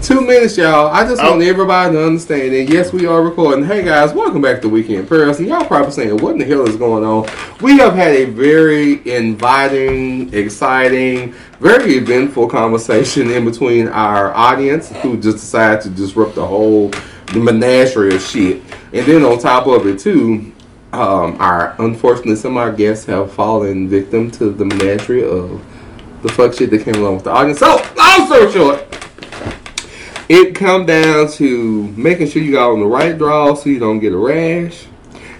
Two 0.05 0.21
minutes, 0.21 0.55
y'all. 0.55 0.89
I 0.93 1.03
just 1.07 1.19
want 1.19 1.41
Oh. 1.41 1.45
everybody 1.45 1.95
to 1.95 2.05
understand 2.05 2.53
that 2.53 2.69
yes, 2.71 2.93
we 2.93 3.07
are 3.07 3.23
recording. 3.23 3.65
Hey 3.65 3.81
guys, 3.81 4.13
welcome 4.13 4.39
back 4.39 4.61
to 4.61 4.69
Weekend 4.69 5.09
Pearls. 5.09 5.39
And 5.39 5.47
y'all 5.47 5.65
probably 5.65 5.91
saying, 5.93 6.17
what 6.17 6.33
in 6.33 6.37
the 6.37 6.45
hell 6.45 6.61
is 6.69 6.75
going 6.75 7.03
on? 7.03 7.25
We 7.59 7.79
have 7.79 7.95
had 7.95 8.13
a 8.13 8.25
very 8.25 9.01
inviting, 9.11 10.31
exciting, 10.31 11.33
very 11.59 11.95
eventful 11.95 12.49
conversation 12.49 13.31
in 13.31 13.45
between 13.45 13.87
our 13.87 14.31
audience 14.35 14.91
who 15.01 15.17
just 15.17 15.37
decided 15.37 15.81
to 15.81 15.89
disrupt 15.89 16.35
the 16.35 16.45
whole 16.45 16.91
menagerie 17.35 18.13
of 18.13 18.21
shit. 18.21 18.61
And 18.93 19.07
then 19.07 19.23
on 19.23 19.39
top 19.39 19.65
of 19.65 19.87
it 19.87 19.97
too, 19.97 20.51
um, 20.93 21.35
our 21.39 21.73
unfortunately 21.79 22.35
some 22.35 22.57
of 22.57 22.61
our 22.61 22.71
guests 22.71 23.05
have 23.07 23.31
fallen 23.33 23.89
victim 23.89 24.29
to 24.31 24.51
the 24.51 24.65
menagerie 24.65 25.27
of 25.27 25.59
the 26.21 26.29
fuck 26.29 26.53
shit 26.53 26.69
that 26.69 26.83
came 26.83 26.93
along 26.93 27.15
with 27.15 27.23
the 27.23 27.31
audience. 27.31 27.57
So, 27.57 27.81
long 27.97 28.27
story 28.27 28.51
short, 28.51 28.87
it 30.29 30.55
come 30.55 30.85
down 30.85 31.29
to 31.33 31.83
making 31.97 32.27
sure 32.27 32.41
you 32.41 32.51
got 32.51 32.71
on 32.71 32.79
the 32.79 32.85
right 32.85 33.17
draw 33.17 33.53
so 33.53 33.69
you 33.69 33.79
don't 33.79 33.99
get 33.99 34.13
a 34.13 34.17
rash. 34.17 34.85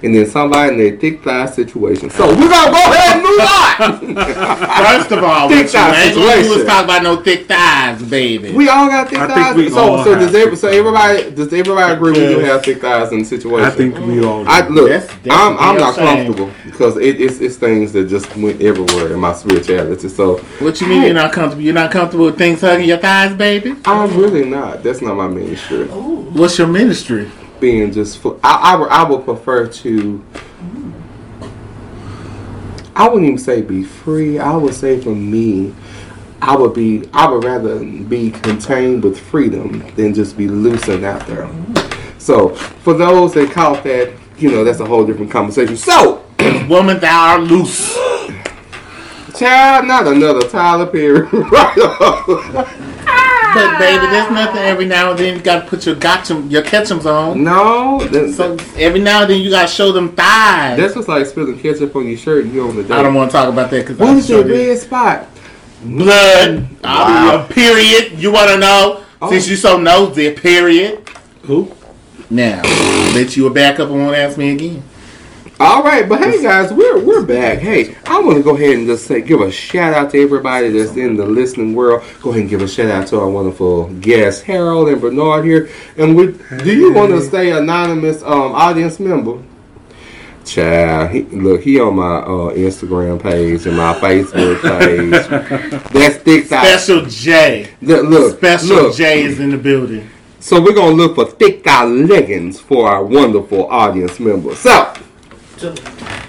And 0.04 0.14
then 0.16 0.26
somebody 0.26 0.74
in 0.74 0.78
their 0.78 0.98
thick 0.98 1.24
thigh 1.24 1.46
situation. 1.48 2.10
So 2.10 2.28
we're 2.28 2.50
gonna 2.50 2.72
go 2.72 2.92
ahead 2.92 3.16
and 3.16 3.24
move 3.24 3.40
on. 3.42 4.26
First 4.86 5.12
of 5.12 5.24
all, 5.24 5.48
Thick 5.50 5.58
what 5.58 5.66
you 5.66 5.72
thigh 5.72 6.04
ain't 6.04 6.16
gonna 6.16 6.26
do 6.28 6.40
is 6.40 6.48
situation. 6.48 6.66
talk 6.68 6.84
about 6.86 7.04
no 7.04 7.22
thick 7.22 7.48
thighs, 7.48 8.04
baby. 8.04 8.52
we 8.52 8.70
all 8.70 8.88
got 8.88 9.10
thick 9.10 9.20
I 9.20 9.28
think 9.28 9.38
thighs. 9.40 9.56
we 9.56 9.70
so 9.70 9.78
all 9.80 10.04
so 10.04 10.12
have 10.12 10.20
does 10.20 10.36
every, 10.36 10.52
thick 10.52 10.60
so 10.60 10.68
thighs. 10.68 10.78
everybody 10.78 11.32
does 11.32 11.54
everybody 11.54 11.94
agree 11.94 12.12
we 12.12 12.18
do 12.20 12.40
Yes. 12.42 12.48
have 12.52 12.64
thick 12.66 12.82
thighs 12.82 13.12
in 13.12 13.20
the 13.20 13.26
situation? 13.26 13.66
I 13.66 13.70
think 13.70 13.96
we 13.96 14.02
mm. 14.18 14.28
all. 14.28 14.44
Do. 14.44 14.50
I 14.50 14.68
look. 14.68 14.90
That's- 14.90 15.18
that's 15.24 15.36
I'm, 15.36 15.58
I'm 15.58 15.78
not 15.78 15.96
shame. 15.96 16.26
comfortable 16.26 16.52
because 16.66 16.98
it, 16.98 17.20
it's 17.22 17.40
it's 17.40 17.56
things 17.58 17.92
that 17.94 18.08
just 18.10 18.36
went 18.38 18.62
everywhere 18.62 19.14
in 19.14 19.20
my 19.20 19.34
spirituality. 19.34 20.10
So 20.10 20.38
What 20.60 20.80
you 20.82 20.88
mean 20.88 21.04
you're 21.04 21.14
not 21.14 21.32
comfortable? 21.34 21.64
You're 21.64 21.74
not 21.74 21.92
comfortable 21.92 22.26
with 22.26 22.38
things 22.38 22.62
hugging 22.62 22.88
your 22.88 22.98
thighs, 22.98 23.36
baby? 23.36 23.76
I'm 23.86 24.16
really 24.18 24.46
not. 24.46 24.84
That's 24.84 25.02
not 25.02 25.16
my 25.16 25.28
ministry. 25.28 25.86
What's 25.88 26.58
your 26.58 26.68
ministry? 26.68 27.32
Being 27.66 27.92
just, 27.92 28.20
fu- 28.20 28.40
I, 28.44 28.74
I, 28.74 28.76
would- 28.76 28.90
I 28.90 29.04
would 29.10 29.26
prefer 29.26 29.66
to. 29.66 30.24
I 32.96 33.08
wouldn't 33.10 33.26
even 33.26 33.40
say 33.40 33.64
be 33.64 33.82
free. 33.84 34.38
I 34.38 34.56
would 34.56 34.76
say 34.76 35.02
for 35.02 35.16
me, 35.16 35.74
I 36.44 36.56
would 36.56 36.76
be. 36.76 37.10
I 37.12 37.28
would 37.28 37.44
rather 37.44 37.80
be 37.84 38.30
contained 38.30 39.04
with 39.04 39.20
freedom 39.20 39.84
than 39.96 40.14
just 40.14 40.38
be 40.38 40.48
loosened 40.48 41.04
out 41.06 41.26
there. 41.26 41.50
So 42.20 42.50
for 42.50 42.94
those 42.94 43.34
that 43.34 43.50
caught 43.52 43.84
that, 43.86 44.14
you 44.38 44.52
know, 44.52 44.64
that's 44.64 44.80
a 44.80 44.86
whole 44.86 45.04
different 45.04 45.32
conversation. 45.32 45.76
So, 45.76 46.24
Woman, 46.70 47.00
thou 47.00 47.32
art 47.40 47.42
loose. 47.46 47.96
child, 49.36 49.88
not 49.88 50.06
another 50.06 50.48
Tyler 50.50 50.86
Perry. 50.86 51.22
right 51.32 51.76
But 53.56 53.80
baby, 53.80 54.06
there's 54.08 54.32
nothing. 54.32 54.62
Every 54.62 54.86
now 54.86 55.12
and 55.12 55.20
then 55.20 55.36
you 55.38 55.42
gotta 55.42 55.66
put 55.66 55.86
your 55.86 55.96
gotcha, 55.96 56.36
your 56.50 56.62
ketchums 56.62 57.06
on. 57.06 57.44
No, 57.44 58.00
that, 58.06 58.34
So 58.34 58.58
every 58.78 59.00
now 59.00 59.22
and 59.22 59.32
then 59.32 59.42
you 59.42 59.50
gotta 59.50 59.68
show 59.68 59.92
them 59.92 60.10
thighs. 60.10 60.78
that's 60.78 60.94
just 60.94 61.08
like 61.08 61.26
spilling 61.26 61.58
ketchup 61.60 61.96
on 61.96 62.08
your 62.08 62.18
shirt 62.18 62.46
and 62.46 62.54
you 62.54 62.68
on 62.68 62.76
the 62.76 62.84
day. 62.84 62.94
I 62.94 63.02
don't 63.02 63.14
want 63.14 63.32
to 63.32 63.38
talk 63.38 63.50
about 63.50 63.70
that 63.72 63.80
because 63.82 63.98
What 63.98 64.10
I'm 64.10 64.18
is 64.18 64.28
sure 64.28 64.44
that 64.44 64.50
this- 64.50 64.68
red 64.68 64.78
spot? 64.80 65.28
blood. 65.84 66.68
Wow. 66.84 67.36
Uh, 67.38 67.48
period. 67.48 68.14
You 68.20 68.32
want 68.32 68.50
to 68.50 68.58
know? 68.58 69.04
Oh. 69.22 69.30
Since 69.32 69.48
you 69.48 69.56
so 69.56 69.78
nosy, 69.78 70.32
period. 70.32 71.08
Who? 71.44 71.72
Now, 72.30 72.62
I'll 72.64 73.14
let 73.14 73.38
you 73.38 73.50
back 73.52 73.80
up 73.80 73.90
and 73.90 74.00
won't 74.00 74.16
ask 74.16 74.38
me 74.38 74.52
again. 74.52 74.84
All 75.66 75.82
right, 75.82 76.08
but 76.08 76.20
hey 76.20 76.44
guys, 76.44 76.72
we're 76.72 77.04
we're 77.04 77.26
back. 77.26 77.58
Hey, 77.58 77.96
I 78.06 78.20
want 78.20 78.38
to 78.38 78.44
go 78.44 78.56
ahead 78.56 78.78
and 78.78 78.86
just 78.86 79.08
say 79.08 79.20
give 79.20 79.42
a 79.42 79.52
shout 79.52 79.96
out 79.96 80.12
to 80.12 80.22
everybody 80.22 80.70
that's 80.70 80.96
in 80.96 81.16
the 81.16 81.26
listening 81.26 81.74
world. 81.74 82.04
Go 82.22 82.30
ahead 82.30 82.42
and 82.42 82.50
give 82.52 82.62
a 82.62 82.68
shout 82.68 82.92
out 82.92 83.08
to 83.08 83.20
our 83.20 83.28
wonderful 83.28 83.90
guests, 83.96 84.44
Harold 84.44 84.90
and 84.90 85.02
Bernard 85.02 85.44
here. 85.44 85.72
And 85.98 86.16
we, 86.16 86.34
do 86.64 86.72
you 86.72 86.94
want 86.94 87.14
to 87.14 87.22
stay 87.22 87.50
anonymous 87.50 88.22
um, 88.22 88.54
audience 88.54 89.00
member? 89.00 89.42
Child, 90.46 91.10
he, 91.10 91.24
look, 91.24 91.62
he 91.64 91.80
on 91.80 91.96
my 91.96 92.18
uh, 92.18 92.54
Instagram 92.54 93.20
page 93.20 93.66
and 93.66 93.76
my 93.76 93.96
Facebook 93.96 94.62
page. 94.62 95.10
That's 95.92 96.18
thick 96.18 96.46
thigh. 96.46 96.78
Special 96.78 97.08
J. 97.08 97.72
Look, 97.82 98.08
look, 98.08 98.38
Special 98.38 98.68
look. 98.68 98.96
J 98.96 99.24
is 99.24 99.40
in 99.40 99.50
the 99.50 99.58
building. 99.58 100.12
So 100.40 100.62
we're 100.62 100.76
gonna 100.76 100.96
look 100.96 101.16
for 101.16 101.26
thick 101.26 101.64
thigh 101.64 101.86
leggings 101.86 102.60
for 102.60 102.88
our 102.88 103.04
wonderful 103.04 103.68
audience 103.68 104.20
members. 104.20 104.60
So 104.60 104.94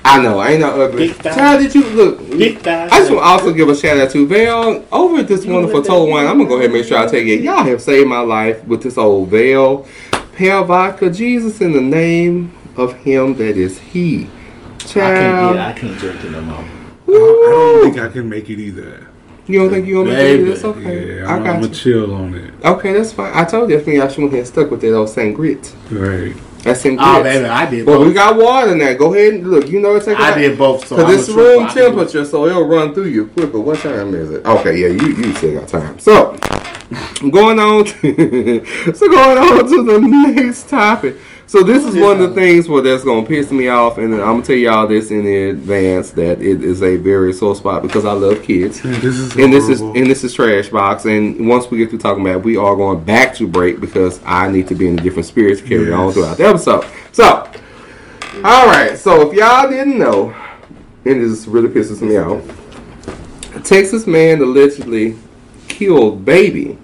I 0.04 0.22
know, 0.22 0.38
I 0.38 0.50
ain't 0.52 0.60
no 0.60 0.80
ugly. 0.82 1.08
Thick. 1.08 1.34
Child, 1.34 1.62
did 1.62 1.74
you 1.74 1.84
look? 1.90 2.20
I 2.20 2.88
just 2.98 3.10
want 3.10 3.22
to 3.22 3.26
also 3.26 3.52
give 3.52 3.68
a 3.68 3.74
shout 3.74 3.98
out 3.98 4.10
to 4.10 4.26
Val 4.26 4.84
over 4.92 5.18
at 5.18 5.28
this 5.28 5.44
wonderful 5.44 5.82
Total 5.82 6.08
Wine. 6.08 6.26
I'm 6.26 6.38
gonna 6.38 6.48
go 6.48 6.54
ahead 6.54 6.66
and 6.66 6.74
make 6.74 6.84
sure 6.86 6.98
I 6.98 7.06
take 7.06 7.26
it. 7.26 7.40
Y'all 7.42 7.64
have 7.64 7.82
saved 7.82 8.08
my 8.08 8.20
life 8.20 8.64
with 8.64 8.82
this 8.82 8.96
old 8.96 9.28
Val, 9.28 9.86
Pale 10.34 10.64
Vodka, 10.64 11.10
Jesus 11.10 11.60
in 11.60 11.72
the 11.72 11.80
name 11.80 12.56
of 12.76 12.94
Him 12.98 13.34
that 13.36 13.56
is 13.56 13.78
He. 13.78 14.30
Child, 14.78 15.16
I 15.16 15.18
can't 15.18 15.56
yeah, 15.56 15.66
I 15.66 15.72
can't 15.72 15.98
drink 15.98 16.24
it 16.24 16.30
no 16.30 16.40
more. 16.42 16.64
I 17.08 17.10
don't 17.10 17.82
think 17.82 17.98
I 17.98 18.08
can 18.08 18.28
make 18.28 18.48
it 18.48 18.60
either. 18.60 19.08
you 19.48 19.58
don't 19.58 19.70
think 19.70 19.86
you 19.86 19.94
gonna 20.04 20.16
make 20.16 20.40
it? 20.40 20.44
That's 20.44 20.64
okay. 20.64 21.18
Yeah, 21.18 21.28
I 21.28 21.34
I'm, 21.34 21.42
got 21.42 21.56
I'm 21.56 21.62
you. 21.62 21.66
gonna 21.68 21.74
chill 21.74 22.14
on 22.14 22.34
it. 22.34 22.54
Okay, 22.64 22.92
that's 22.92 23.12
fine. 23.12 23.32
I 23.34 23.44
told 23.44 23.70
you 23.70 23.76
that's 23.76 23.88
me. 23.88 24.00
I 24.00 24.06
should 24.08 24.32
have 24.32 24.46
stuck 24.46 24.70
with 24.70 24.80
that 24.82 24.94
old 24.94 25.08
St. 25.08 25.34
Grit. 25.34 25.74
Right. 25.90 26.36
That's. 26.66 26.84
Oh, 26.84 27.22
baby, 27.22 27.44
I 27.44 27.70
did 27.70 27.86
Well, 27.86 28.04
we 28.04 28.12
got 28.12 28.36
water 28.36 28.72
in 28.72 28.78
there. 28.78 28.94
Go 28.96 29.14
ahead 29.14 29.34
and 29.34 29.48
look. 29.50 29.68
You 29.68 29.78
know 29.80 29.94
it's 29.94 30.06
like 30.08 30.18
I 30.18 30.36
did 30.36 30.58
both. 30.58 30.86
So 30.88 30.96
Because 30.96 31.12
I'm 31.12 31.18
it's 31.20 31.28
room 31.28 31.64
I 31.64 31.66
can 31.68 31.74
do 31.76 31.80
it. 31.80 31.88
temperature, 31.88 32.24
so 32.24 32.46
it'll 32.46 32.66
run 32.66 32.92
through 32.92 33.06
you 33.06 33.28
quicker. 33.28 33.60
What 33.60 33.78
time 33.78 34.14
is 34.14 34.30
it? 34.32 34.44
Okay, 34.44 34.76
yeah, 34.76 34.88
you 34.88 35.14
you 35.14 35.32
still 35.34 35.60
got 35.60 35.68
time. 35.68 35.98
So, 36.00 36.36
going 37.30 37.60
on. 37.60 37.84
To, 37.84 38.64
so 38.94 39.08
going 39.08 39.38
on 39.38 39.68
to 39.68 39.82
the 39.84 39.98
next 40.34 40.68
topic. 40.68 41.16
So 41.48 41.62
this 41.62 41.84
is 41.84 41.94
one 41.94 42.20
of 42.20 42.28
the 42.28 42.34
things 42.34 42.68
where 42.68 42.82
that's 42.82 43.04
gonna 43.04 43.24
piss 43.24 43.52
me 43.52 43.68
off, 43.68 43.98
and 43.98 44.12
I'm 44.14 44.20
gonna 44.20 44.42
tell 44.42 44.56
y'all 44.56 44.88
this 44.88 45.12
in 45.12 45.24
advance 45.24 46.10
that 46.12 46.42
it 46.42 46.64
is 46.64 46.82
a 46.82 46.96
very 46.96 47.32
sore 47.32 47.54
spot 47.54 47.82
because 47.82 48.04
I 48.04 48.12
love 48.14 48.42
kids. 48.42 48.82
Man, 48.82 49.00
this 49.00 49.14
is 49.16 49.36
And 49.36 49.52
this 49.52 49.68
is 49.68 49.80
and 49.80 50.06
this 50.06 50.24
is 50.24 50.34
trash 50.34 50.68
box. 50.70 51.04
And 51.04 51.48
once 51.48 51.70
we 51.70 51.78
get 51.78 51.90
through 51.90 52.00
talking 52.00 52.22
about, 52.22 52.38
it, 52.38 52.44
we 52.44 52.56
are 52.56 52.74
going 52.74 53.04
back 53.04 53.32
to 53.36 53.46
break 53.46 53.80
because 53.80 54.20
I 54.24 54.50
need 54.50 54.66
to 54.68 54.74
be 54.74 54.88
in 54.88 54.98
a 54.98 55.02
different 55.02 55.26
spirit 55.26 55.58
to 55.58 55.64
carry 55.64 55.92
on 55.92 56.12
throughout 56.12 56.36
the 56.36 56.48
episode. 56.48 56.84
So, 57.12 57.48
all 58.42 58.66
right. 58.66 58.98
So 58.98 59.30
if 59.30 59.32
y'all 59.32 59.70
didn't 59.70 59.98
know, 59.98 60.34
and 61.04 61.22
this 61.22 61.46
really 61.46 61.68
pisses 61.68 62.02
me 62.02 62.16
off, 62.16 63.54
a 63.54 63.60
Texas 63.60 64.08
man 64.08 64.42
allegedly 64.42 65.16
killed 65.68 66.24
baby 66.24 66.76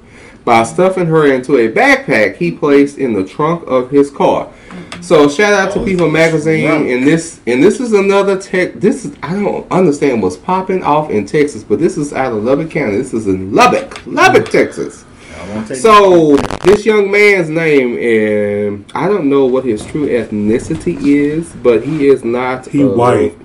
by 0.44 0.62
stuffing 0.64 1.07
her 1.07 1.33
into 1.33 1.57
a 1.57 1.70
backpack 1.70 2.37
he 2.37 2.50
placed 2.50 2.98
in 2.98 3.12
the 3.12 3.24
trunk 3.24 3.64
of 3.66 3.90
his 3.90 4.11
car. 4.11 4.52
So 5.00 5.28
shout 5.28 5.52
out 5.52 5.72
to 5.74 5.85
People 5.85 6.11
Magazine, 6.11 6.88
and 6.88 7.07
this 7.07 7.40
and 7.46 7.62
this 7.62 7.81
is 7.81 7.92
another 7.92 8.40
tech. 8.40 8.74
This 8.74 9.05
is 9.05 9.16
I 9.22 9.35
don't 9.35 9.70
understand 9.70 10.22
what's 10.22 10.37
popping 10.37 10.83
off 10.85 11.11
in 11.11 11.26
Texas, 11.26 11.64
but 11.64 11.78
this 11.78 11.98
is 11.98 12.12
out 12.12 12.33
of 12.33 12.44
Lubbock 12.44 12.70
County. 12.70 12.96
This 12.96 13.12
is 13.12 13.26
in 13.26 13.52
Lubbock, 13.52 14.05
Lubbock, 14.07 14.48
Texas. 14.48 15.05
I 15.37 15.48
won't 15.48 15.68
take 15.68 15.78
So 15.78 16.37
this 16.64 16.87
young 16.87 17.11
man's 17.11 17.48
name, 17.48 17.98
and 17.98 18.92
I 18.94 19.09
don't 19.09 19.28
know 19.28 19.46
what 19.46 19.64
his 19.64 19.85
true 19.85 20.09
ethnicity 20.09 21.05
is, 21.05 21.52
but 21.52 21.83
he 21.83 22.07
is 22.07 22.24
not. 22.24 22.66
He 22.66 22.85
uh, 22.85 22.88
white. 22.88 23.37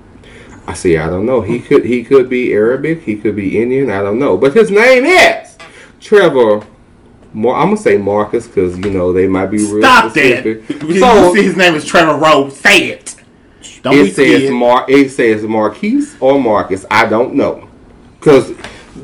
I 0.68 0.74
see. 0.74 0.98
I 0.98 1.08
don't 1.08 1.26
know. 1.26 1.42
He 1.42 1.60
could. 1.60 1.86
He 1.86 2.04
could 2.04 2.30
be 2.30 2.54
Arabic. 2.54 3.02
He 3.02 3.16
could 3.16 3.36
be 3.36 3.60
Indian. 3.60 3.90
I 3.90 4.02
don't 4.02 4.20
know. 4.20 4.38
But 4.38 4.54
his 4.54 4.70
name 4.70 5.06
is 5.06 5.58
Trevor. 6.00 6.66
I'm 7.34 7.44
gonna 7.44 7.78
say 7.78 7.98
Marcus 7.98 8.48
because 8.48 8.78
you 8.78 8.92
know 8.92 9.14
they 9.14 9.28
might 9.28 9.48
be 9.48 9.58
real 9.58 9.82
Stop 9.82 10.12
specific. 10.12 10.68
that. 10.68 11.00
So 11.00 11.34
see 11.34 11.44
his 11.44 11.56
name 11.56 11.76
is 11.76 11.86
Trevor 11.86 12.18
Rowe. 12.18 12.50
Say 12.50 12.90
it. 12.90 13.16
Don't 13.82 13.96
it 13.96 14.16
says. 14.16 14.50
Mar. 14.50 14.86
It 14.88 15.10
says 15.10 15.44
Marquise 15.44 16.16
or 16.20 16.40
Marcus. 16.40 16.86
I 16.90 17.08
don't 17.08 17.36
know 17.36 17.68
because 18.20 18.52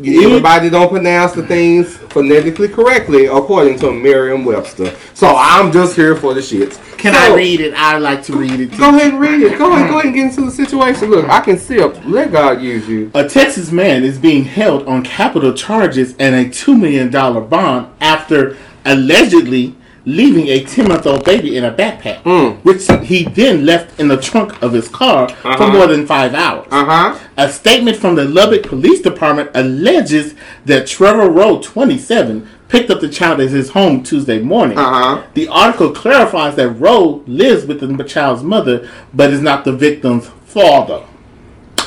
everybody 0.06 0.70
don't 0.70 0.90
pronounce 0.90 1.34
the 1.34 1.46
things 1.46 1.96
phonetically 1.96 2.68
correctly 2.68 3.26
according 3.26 3.80
to 3.80 3.92
Merriam-Webster. 3.92 4.96
So 5.14 5.34
I'm 5.38 5.72
just 5.72 5.96
here 5.96 6.16
for 6.16 6.34
the 6.34 6.42
shits. 6.42 6.80
Can 6.98 7.14
So, 7.14 7.34
I 7.34 7.36
read 7.36 7.60
it? 7.60 7.74
I 7.74 7.98
like 7.98 8.24
to 8.24 8.38
read 8.38 8.60
it. 8.60 8.78
Go 8.78 8.90
ahead 8.90 9.12
and 9.14 9.20
read 9.20 9.42
it. 9.42 9.58
Go 9.58 9.72
ahead. 9.74 9.90
Go 9.90 10.00
ahead 10.00 10.06
and 10.06 10.14
get 10.16 10.26
into 10.26 10.42
the 10.42 10.52
situation. 10.52 11.10
Look, 11.10 11.28
I 11.28 11.42
can 11.42 11.58
see. 11.58 11.80
Let 11.80 12.32
God 12.32 12.62
use 12.62 12.88
you. 12.88 13.12
A 13.14 13.28
Texas 13.28 13.72
man 13.72 14.04
is 14.04 14.18
being 14.18 14.46
held 14.46 14.88
on 14.88 15.04
capital 15.04 15.54
charges 15.54 16.16
and 16.18 16.36
a 16.36 16.46
$2 16.46 16.80
million 16.80 17.10
bond 17.10 17.94
after 18.00 18.58
allegedly 18.86 19.76
leaving 20.06 20.48
a 20.50 20.64
10 20.64 20.88
month 20.88 21.08
old 21.08 21.24
baby 21.24 21.56
in 21.56 21.64
a 21.64 21.72
backpack, 21.72 22.22
Mm. 22.24 22.58
which 22.64 22.86
he 23.08 23.24
then 23.24 23.66
left 23.66 24.00
in 24.00 24.08
the 24.10 24.18
trunk 24.18 24.62
of 24.62 24.74
his 24.74 24.88
car 24.90 25.30
for 25.30 25.48
Uh-huh. 25.48 25.68
more 25.72 25.88
than 25.88 26.06
five 26.06 26.34
hours. 26.36 26.68
Uh 26.72 26.86
huh. 26.86 27.16
A 27.38 27.50
statement 27.50 27.98
from 27.98 28.16
the 28.16 28.26
Lubbock 28.26 28.64
Police 28.64 29.02
Department 29.02 29.50
alleges 29.54 30.34
that 30.66 30.88
Trevor 30.88 31.30
Rowe, 31.30 31.60
27, 31.60 32.48
picked 32.68 32.90
up 32.90 33.00
the 33.00 33.08
child 33.08 33.40
at 33.40 33.50
his 33.50 33.70
home 33.70 34.04
Tuesday 34.04 34.40
morning. 34.40 34.78
Uh-huh. 34.78 35.22
The 35.36 35.48
article 35.48 35.92
clarifies 35.92 36.56
that 36.56 36.70
Rowe 36.70 37.22
lives 37.28 37.66
with 37.66 37.80
the 37.80 38.04
child's 38.04 38.44
mother, 38.44 38.88
but 39.14 39.32
is 39.32 39.42
not 39.42 39.64
the 39.64 39.72
victim's 39.72 40.30
father. 40.46 41.02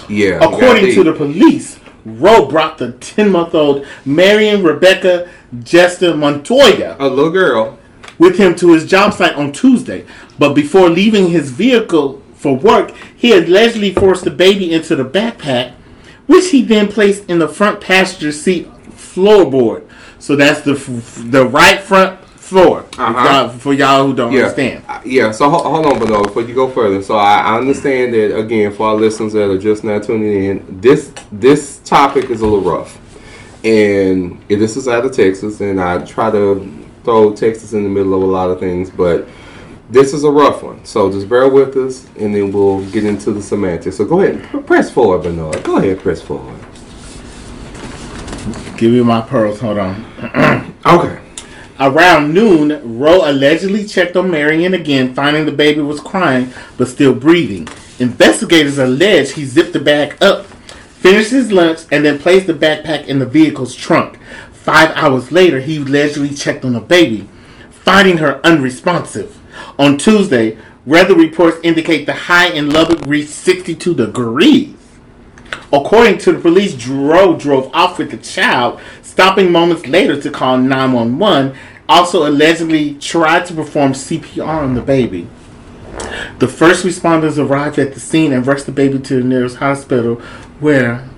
Yeah. 0.09 0.39
According 0.43 0.95
to 0.95 1.05
the 1.05 1.13
police, 1.13 1.79
Rowe 2.05 2.47
brought 2.47 2.79
the 2.79 2.93
10 2.93 3.31
month 3.33 3.55
old 3.55 3.85
Marion 4.05 4.63
Rebecca 4.63 5.29
Jester 5.65 6.15
Montoya 6.17 6.97
a 6.99 7.09
little 7.09 7.31
girl. 7.31 7.79
With 8.19 8.39
him 8.39 8.55
to 8.57 8.73
his 8.73 8.87
job 8.87 9.13
site 9.15 9.35
on 9.35 9.53
Tuesday. 9.53 10.05
But 10.39 10.55
before 10.55 10.89
leaving 10.89 11.29
his 11.31 11.51
vehicle 11.51 12.23
for 12.35 12.57
work, 12.57 12.93
he 13.17 13.33
allegedly 13.33 13.93
forced 13.95 14.25
the 14.25 14.31
baby 14.31 14.73
into 14.73 14.95
the 14.97 15.05
backpack, 15.05 15.73
which 16.27 16.51
he 16.51 16.63
then 16.63 16.89
placed 16.89 17.29
in 17.29 17.39
the 17.39 17.49
front 17.49 17.81
passenger 17.81 18.33
seat 18.33 18.69
floorboard. 18.91 19.85
So 20.19 20.37
that's 20.37 20.61
the 20.63 20.73
f- 20.73 21.23
the 21.31 21.47
right 21.47 21.81
front 21.81 22.21
floor 22.21 22.85
Uh-huh. 22.97 23.49
For 23.49 23.73
y'all 23.73 24.07
who 24.07 24.15
don't 24.15 24.31
Yeah. 24.33 24.43
understand. 24.43 24.83
Uh, 24.89 24.99
Yeah. 25.05 25.33
So 25.33 25.49
ho- 25.51 25.69
hold 25.69 25.87
on, 25.87 25.99
Bernard, 25.99 26.25
before 26.27 26.43
you 26.43 26.55
go 26.55 26.69
further. 26.69 27.03
So 27.03 27.17
I, 27.17 27.39
I 27.39 27.57
understand 27.59 28.15
that 28.15 28.37
again 28.39 28.71
for 28.73 28.87
our 28.89 28.95
listeners 28.95 29.33
that 29.33 29.51
are 29.51 29.59
just 29.59 29.83
now 29.83 29.99
tuning 29.99 30.45
in. 30.45 30.63
This 30.81 31.11
this 31.33 31.79
topic 31.85 32.31
is 32.31 32.41
a 32.43 32.45
little 32.47 32.61
rough, 32.61 32.99
and 33.65 34.39
this 34.49 34.77
is 34.77 34.87
out 34.87 35.05
of 35.05 35.13
Texas, 35.13 35.61
and 35.61 35.81
I 35.81 35.99
try 36.05 36.31
to 36.31 36.69
throw 37.07 37.33
Texas 37.33 37.73
in 37.73 37.85
the 37.85 37.89
middle 37.89 38.15
of 38.15 38.23
a 38.23 38.27
lot 38.27 38.51
of 38.51 38.59
things, 38.59 38.91
but 38.91 39.27
this 39.89 40.13
is 40.13 40.25
a 40.25 40.31
rough 40.31 40.65
one. 40.65 40.85
So 40.85 41.11
just 41.11 41.29
bear 41.29 41.49
with 41.49 41.77
us, 41.77 42.05
and 42.19 42.35
then 42.35 42.51
we'll 42.51 42.85
get 42.91 43.05
into 43.05 43.31
the 43.31 43.41
semantics. 43.41 43.97
So 43.97 44.05
go 44.05 44.21
ahead, 44.21 44.43
pr- 44.43 44.59
press 44.59 44.91
forward, 44.91 45.23
Bernard. 45.23 45.63
Go 45.63 45.77
ahead, 45.77 46.01
press 46.01 46.21
forward. 46.21 46.59
Give 48.77 48.93
me 48.93 49.03
my 49.03 49.23
pearls. 49.23 49.61
Hold 49.61 49.79
on. 49.79 50.73
Okay. 50.87 51.21
Around 51.81 52.33
noon, 52.33 52.99
Rowe 53.01 53.29
allegedly 53.29 53.85
checked 53.85 54.15
on 54.15 54.31
Marion 54.31 54.73
again, 54.73 55.15
finding 55.15 55.47
the 55.47 55.51
baby 55.51 55.81
was 55.81 55.99
crying 55.99 56.53
but 56.79 56.87
still 56.87 57.13
breathing. 57.13 57.67
Investigators 57.99 58.79
allege 58.79 59.33
he 59.33 59.45
zipped 59.45 59.73
the 59.73 59.81
bag 59.81 60.17
up, 60.23 60.47
finished 60.47 61.33
his 61.33 61.51
lunch, 61.51 61.81
and 61.91 62.05
then 62.05 62.21
placed 62.21 62.47
the 62.47 62.55
backpack 62.55 63.07
in 63.09 63.19
the 63.19 63.27
vehicle's 63.27 63.75
trunk. 63.75 64.17
Five 64.67 64.97
hours 64.97 65.31
later, 65.31 65.61
he 65.61 65.77
allegedly 65.77 66.35
checked 66.35 66.65
on 66.65 66.73
the 66.73 66.81
baby, 66.81 67.29
finding 67.71 68.17
her 68.17 68.45
unresponsive. 68.45 69.39
On 69.79 69.97
Tuesday, 69.97 70.59
weather 70.85 71.15
reports 71.15 71.59
indicate 71.63 72.05
the 72.05 72.13
high 72.13 72.49
in 72.49 72.71
Lubbock 72.71 73.07
reached 73.07 73.31
62 73.31 73.95
degrees. 73.95 74.75
According 75.73 76.19
to 76.19 76.33
the 76.33 76.41
police, 76.41 76.85
Rowe 76.85 77.37
drove 77.37 77.73
off 77.73 77.97
with 77.99 78.11
the 78.11 78.17
child, 78.17 78.81
stopping 79.03 79.53
moments 79.53 79.87
later 79.87 80.21
to 80.21 80.33
call 80.33 80.59
911. 80.59 81.57
Also, 81.89 82.29
allegedly 82.29 82.95
tried 82.95 83.47
to 83.47 83.55
perform 83.55 83.93
CPR 83.93 84.49
on 84.49 84.75
the 84.75 84.83
baby. 84.83 85.29
The 86.41 86.49
first 86.49 86.85
responders 86.85 87.39
arrived 87.39 87.79
at 87.79 87.95
the 87.95 88.01
scene 88.01 88.33
and 88.33 88.45
rushed 88.45 88.67
the 88.67 88.73
baby 88.73 88.99
to 88.99 89.23
the 89.23 89.29
nearest 89.29 89.59
hospital, 89.59 90.17
where 90.59 91.09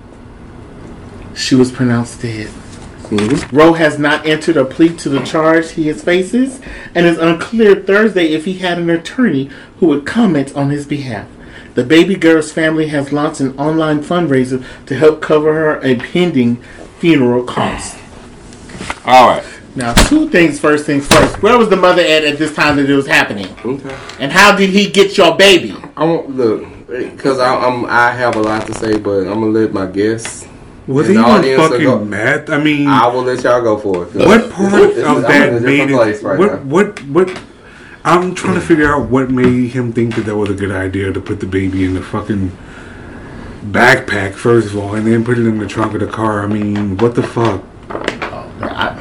she 1.33 1.55
was 1.55 1.71
pronounced 1.71 2.21
dead. 2.21 2.51
Rowe 3.11 3.73
has 3.73 3.97
not 3.97 4.25
entered 4.25 4.57
a 4.57 4.65
plea 4.65 4.95
to 4.97 5.09
the 5.09 5.23
charge 5.23 5.71
he 5.71 5.87
has 5.87 6.03
faces, 6.03 6.61
and 6.93 7.05
it's 7.05 7.19
unclear 7.19 7.75
Thursday 7.75 8.33
if 8.33 8.45
he 8.45 8.59
had 8.59 8.77
an 8.77 8.89
attorney 8.89 9.49
who 9.79 9.87
would 9.87 10.05
comment 10.05 10.55
on 10.55 10.69
his 10.69 10.85
behalf. 10.85 11.27
The 11.75 11.83
baby 11.83 12.15
girl's 12.15 12.51
family 12.51 12.87
has 12.87 13.11
launched 13.11 13.39
an 13.39 13.57
online 13.57 14.03
fundraiser 14.03 14.63
to 14.85 14.95
help 14.95 15.21
cover 15.21 15.53
her 15.53 15.81
impending 15.81 16.57
funeral 16.99 17.43
costs. 17.43 17.97
All 19.05 19.29
right. 19.29 19.45
Now, 19.75 19.93
two 19.93 20.29
things 20.29 20.59
first 20.59 20.85
things 20.85 21.07
first. 21.07 21.41
Where 21.41 21.57
was 21.57 21.69
the 21.69 21.77
mother 21.77 22.01
at 22.01 22.25
at 22.25 22.37
this 22.37 22.53
time 22.53 22.75
that 22.77 22.89
it 22.89 22.95
was 22.95 23.07
happening? 23.07 23.47
Okay. 23.63 23.97
And 24.19 24.31
how 24.31 24.55
did 24.55 24.71
he 24.71 24.89
get 24.89 25.17
your 25.17 25.37
baby? 25.37 25.75
I 25.95 26.03
won't 26.03 26.35
look 26.35 26.87
because 26.87 27.39
I'm 27.39 27.85
I 27.85 28.11
have 28.11 28.35
a 28.35 28.41
lot 28.41 28.65
to 28.67 28.73
say, 28.73 28.97
but 28.97 29.19
I'm 29.19 29.39
gonna 29.39 29.47
let 29.47 29.71
my 29.71 29.85
guests. 29.85 30.48
Was 30.89 31.07
he 31.07 31.13
the 31.13 31.19
on 31.21 31.43
fucking 31.43 31.83
go- 31.85 32.03
meth? 32.03 32.49
I 32.49 32.57
mean, 32.61 32.87
I 32.87 33.07
will 33.07 33.21
let 33.21 33.43
y'all 33.43 33.61
go 33.61 33.77
for 33.77 34.05
it. 34.05 34.15
what 34.15 34.49
part 34.51 34.71
this 34.71 34.97
is- 34.97 35.03
of 35.03 35.17
I'm 35.17 35.21
that 35.21 35.49
in 35.49 35.55
a 35.57 35.59
made 35.61 35.87
different 35.87 36.15
it? 36.15 36.23
right 36.23 36.39
what, 36.39 36.51
now. 36.51 36.57
what? 36.61 36.99
What? 37.05 37.41
I'm 38.03 38.33
trying 38.33 38.55
to 38.55 38.61
figure 38.61 38.91
out 38.91 39.07
what 39.09 39.29
made 39.29 39.69
him 39.71 39.93
think 39.93 40.15
that 40.15 40.21
that 40.25 40.35
was 40.35 40.49
a 40.49 40.53
good 40.55 40.71
idea 40.71 41.13
to 41.13 41.21
put 41.21 41.41
the 41.41 41.45
baby 41.45 41.85
in 41.85 41.93
the 41.93 42.01
fucking 42.01 42.51
backpack 43.71 44.33
first 44.33 44.67
of 44.69 44.77
all, 44.77 44.95
and 44.95 45.05
then 45.05 45.23
put 45.23 45.37
it 45.37 45.45
in 45.45 45.59
the 45.59 45.67
trunk 45.67 45.93
of 45.93 45.99
the 45.99 46.07
car. 46.07 46.43
I 46.43 46.47
mean, 46.47 46.97
what 46.97 47.13
the 47.15 47.23
fuck? 47.23 47.61
Oh, 47.91 48.51
I, 48.61 48.97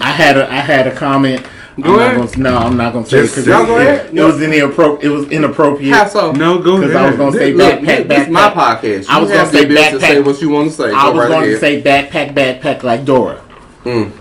I 0.00 0.10
had 0.12 0.36
a 0.38 0.50
I 0.50 0.56
had 0.60 0.86
a 0.86 0.94
comment. 0.94 1.44
Go 1.80 1.94
I'm 1.94 2.00
ahead. 2.00 2.32
Gonna, 2.32 2.50
no, 2.50 2.56
I'm 2.58 2.76
not 2.76 2.92
gonna 2.92 3.06
say 3.06 3.18
it 3.18 3.22
Just 3.22 3.34
because 3.36 3.44
say 3.46 3.62
it, 3.62 3.66
go 3.66 3.78
ahead. 3.78 4.14
it, 4.14 4.22
was 4.22 4.36
inappropri- 4.36 5.02
It 5.02 5.08
was 5.08 5.30
inappropriate. 5.30 5.94
How 5.94 6.06
so? 6.06 6.32
No, 6.32 6.58
go 6.58 6.76
Because 6.76 6.90
ahead. 6.94 7.04
I 7.04 7.08
was 7.08 7.16
gonna 7.16 7.32
say 7.32 7.52
Look, 7.54 7.80
backpack, 7.80 8.08
this 8.08 8.22
is 8.26 8.28
my 8.28 8.50
backpack. 8.50 8.78
podcast. 8.80 9.06
I 9.08 9.20
was 9.20 9.30
have 9.30 9.46
gonna 9.46 9.52
say 9.58 9.64
the 9.64 9.74
business 9.74 9.90
to 9.90 9.96
backpack. 9.98 10.00
say 10.10 10.20
what 10.20 10.40
you 10.42 10.48
want 10.50 10.70
to 10.70 10.76
say. 10.76 10.92
I 10.92 11.02
Go 11.04 11.12
was 11.12 11.18
right 11.20 11.28
going 11.28 11.42
ahead. 11.44 11.54
to 11.54 11.60
say 11.60 11.82
backpack, 11.82 12.34
backpack 12.34 12.82
like 12.82 13.04
Dora. 13.06 13.42
Mm. 13.84 14.12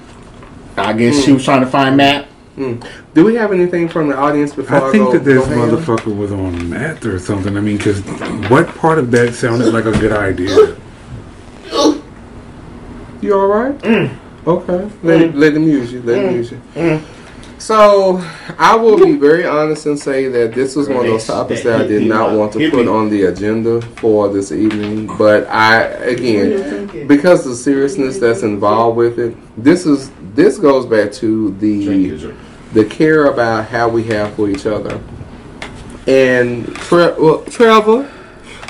I 0.77 0.93
guess 0.93 1.23
she 1.23 1.31
mm. 1.31 1.33
was 1.35 1.43
trying 1.43 1.61
to 1.61 1.67
find 1.67 1.97
Matt. 1.97 2.27
Mm. 2.57 2.87
Do 3.13 3.25
we 3.25 3.35
have 3.35 3.51
anything 3.51 3.89
from 3.89 4.07
the 4.07 4.15
audience 4.15 4.53
before 4.53 4.77
I, 4.77 4.87
I 4.87 4.91
think 4.91 5.05
go, 5.05 5.11
that 5.13 5.23
this 5.25 5.45
go 5.45 5.53
ham? 5.53 5.69
motherfucker 5.71 6.15
was 6.15 6.31
on 6.31 6.69
meth 6.69 7.05
or 7.05 7.19
something. 7.19 7.57
I 7.57 7.59
mean, 7.61 7.77
because 7.77 7.99
what 8.49 8.67
part 8.75 8.97
of 8.97 9.11
that 9.11 9.33
sounded 9.33 9.73
like 9.73 9.85
a 9.85 9.91
good 9.91 10.13
idea? 10.13 10.77
You 13.21 13.33
all 13.37 13.47
right? 13.47 13.77
Mm. 13.79 14.17
Okay. 14.47 14.89
Let, 15.03 15.21
mm. 15.21 15.35
let 15.35 15.53
him 15.53 15.63
use 15.63 15.91
you. 15.93 16.01
Let 16.01 16.23
him 16.23 16.35
use 16.35 16.51
you. 16.51 16.61
So, 17.61 18.17
I 18.57 18.75
will 18.75 18.97
be 18.97 19.15
very 19.17 19.45
honest 19.45 19.85
and 19.85 19.97
say 19.97 20.27
that 20.27 20.55
this 20.55 20.75
was 20.75 20.89
one 20.89 20.97
of 20.97 21.05
those 21.05 21.27
topics 21.27 21.61
that 21.61 21.79
I 21.81 21.85
did 21.85 22.07
not 22.07 22.35
want 22.35 22.53
to 22.53 22.71
put 22.71 22.87
on 22.87 23.09
the 23.11 23.25
agenda 23.25 23.81
for 23.97 24.29
this 24.29 24.51
evening. 24.51 25.05
But 25.15 25.47
I, 25.47 25.83
again, 25.83 27.07
because 27.07 27.45
of 27.45 27.51
the 27.51 27.55
seriousness 27.57 28.17
that's 28.17 28.41
involved 28.41 28.97
with 28.97 29.19
it, 29.19 29.35
this 29.63 29.85
is 29.85 30.09
this 30.33 30.57
goes 30.57 30.87
back 30.87 31.11
to 31.13 31.51
the 31.59 32.33
the 32.73 32.83
care 32.85 33.25
about 33.25 33.67
how 33.67 33.87
we 33.87 34.05
have 34.05 34.33
for 34.33 34.49
each 34.49 34.65
other. 34.65 34.99
And 36.07 36.65
Tre- 36.75 37.13
well, 37.19 37.43
Trevor, 37.45 38.11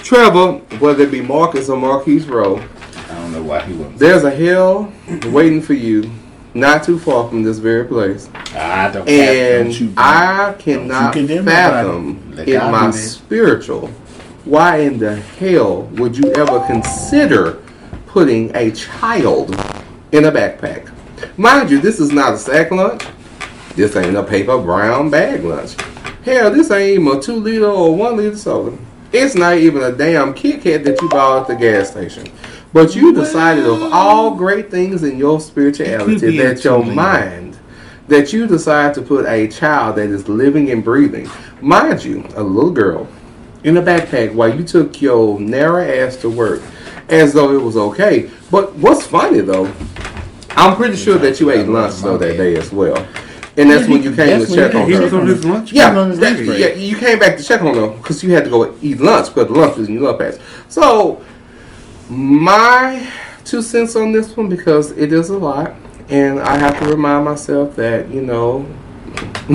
Trevor, 0.04 0.54
whether 0.80 1.04
it 1.04 1.12
be 1.12 1.22
Marcus 1.22 1.70
or 1.70 1.78
Marquise 1.78 2.28
Rowe, 2.28 2.58
I 2.58 3.16
don't 3.16 3.32
know 3.32 3.44
why 3.44 3.62
he 3.62 3.74
wasn't. 3.74 4.00
there's 4.00 4.26
a 4.26 4.32
hell 4.32 4.92
waiting 5.28 5.62
for 5.62 5.76
you, 5.76 6.12
not 6.54 6.84
too 6.84 7.00
far 7.00 7.30
from 7.30 7.44
this 7.44 7.60
very 7.60 7.86
place. 7.86 8.30
I 8.54 8.92
don't. 8.92 9.08
And 9.08 9.74
don't 9.74 9.94
I 9.98 10.54
cannot 10.60 11.14
fathom 11.16 12.34
in 12.38 12.72
my 12.72 12.88
that. 12.88 12.94
spiritual 12.94 13.90
why 14.46 14.78
in 14.78 14.98
the 14.98 15.16
hell 15.16 15.84
would 15.94 16.18
you 16.18 16.32
ever 16.34 16.66
consider 16.66 17.62
putting 18.08 18.56
a 18.56 18.72
child 18.72 19.52
in 20.12 20.26
a 20.26 20.32
backpack? 20.32 20.92
Mind 21.38 21.70
you, 21.70 21.80
this 21.80 22.00
is 22.00 22.12
not 22.12 22.34
a 22.34 22.38
sack 22.38 22.72
lunch. 22.72 23.06
This 23.76 23.96
ain't 23.96 24.18
a 24.18 24.24
paper 24.24 24.58
brown 24.58 25.12
bag 25.12 25.44
lunch. 25.44 25.76
Hell, 26.24 26.52
this 26.52 26.72
ain't 26.72 27.02
even 27.02 27.20
a 27.20 27.22
two 27.22 27.36
liter 27.36 27.68
or 27.68 27.96
one 27.96 28.18
liter 28.18 28.36
soda. 28.36 28.78
It's 29.14 29.36
not 29.36 29.58
even 29.58 29.84
a 29.84 29.92
damn 29.92 30.34
Kit 30.34 30.62
Kat 30.62 30.84
that 30.86 31.02
you 31.02 31.10
bought 31.10 31.42
at 31.42 31.48
the 31.48 31.56
gas 31.56 31.92
station. 31.92 32.32
But 32.74 32.96
you 32.96 33.14
decided 33.14 33.66
of 33.66 33.92
all 33.92 34.36
great 34.36 34.72
things 34.72 35.04
in 35.04 35.18
your 35.18 35.42
spirituality 35.42 36.14
could 36.14 36.22
be 36.22 36.40
a 36.40 36.54
that 36.54 36.64
your 36.64 36.84
mind 36.86 37.60
that 38.08 38.32
you 38.32 38.48
decide 38.48 38.94
to 38.94 39.02
put 39.02 39.26
a 39.26 39.48
child 39.48 39.98
that 39.98 40.10
is 40.10 40.28
living 40.28 40.72
and 40.72 40.84
breathing, 40.84 41.30
mind 41.62 42.04
you, 42.04 42.26
a 42.36 42.44
little 42.44 42.72
girl, 42.72 43.08
in 43.64 43.78
a 43.78 43.82
backpack 43.82 44.34
while 44.34 44.54
you 44.54 44.64
took 44.64 45.02
your 45.02 45.40
narrow 45.40 45.84
ass 45.84 46.18
to 46.18 46.30
work 46.30 46.62
as 47.10 47.34
though 47.34 47.54
it 47.54 47.62
was 47.62 47.76
okay. 47.76 48.30
But 48.50 48.74
what's 48.76 49.06
funny 49.06 49.42
though, 49.42 49.72
I'm 50.52 50.76
pretty 50.76 50.96
sure 50.96 51.18
that 51.18 51.40
you 51.40 51.52
ate 51.52 51.68
lunch 51.68 51.96
though 52.02 52.18
that 52.18 52.38
day 52.38 52.56
as 52.56 52.72
well. 52.72 53.06
And 53.58 53.70
that's 53.70 53.88
when 53.88 54.02
you 54.02 54.16
came 54.16 54.40
to 54.46 54.56
check 54.56 54.74
on 54.76 54.88
He 54.88 54.94
her. 54.96 55.02
was 55.04 55.14
on 55.14 55.28
his 55.28 55.44
lunch. 55.44 55.74
Yeah, 55.74 55.98
on 55.98 56.10
his 56.12 56.20
that- 56.20 56.38
lunch 56.46 56.58
yeah, 56.60 56.68
you 56.74 56.96
came 56.96 57.20
back 57.20 57.38
to 57.38 57.44
check 57.44 57.62
on 57.62 57.76
her 57.76 57.88
because 57.90 58.24
you 58.24 58.32
had 58.32 58.46
to 58.46 58.50
go 58.50 58.74
eat 58.82 59.00
lunch 59.02 59.28
because 59.34 59.50
lunch 59.50 59.78
was 59.78 59.88
in 59.90 59.96
your 59.96 60.04
love 60.04 60.20
pass. 60.20 60.40
So, 60.70 61.22
my 62.10 63.08
two 63.44 63.62
cents 63.62 63.96
on 63.96 64.12
this 64.12 64.36
one 64.38 64.48
because 64.50 64.92
it 64.92 65.12
is 65.12 65.30
a 65.30 65.38
lot, 65.38 65.74
and 66.10 66.40
I 66.40 66.58
have 66.58 66.80
to 66.80 66.86
remind 66.86 67.26
myself 67.26 67.76
that 67.76 68.10
you 68.10 68.22
know 68.22 68.66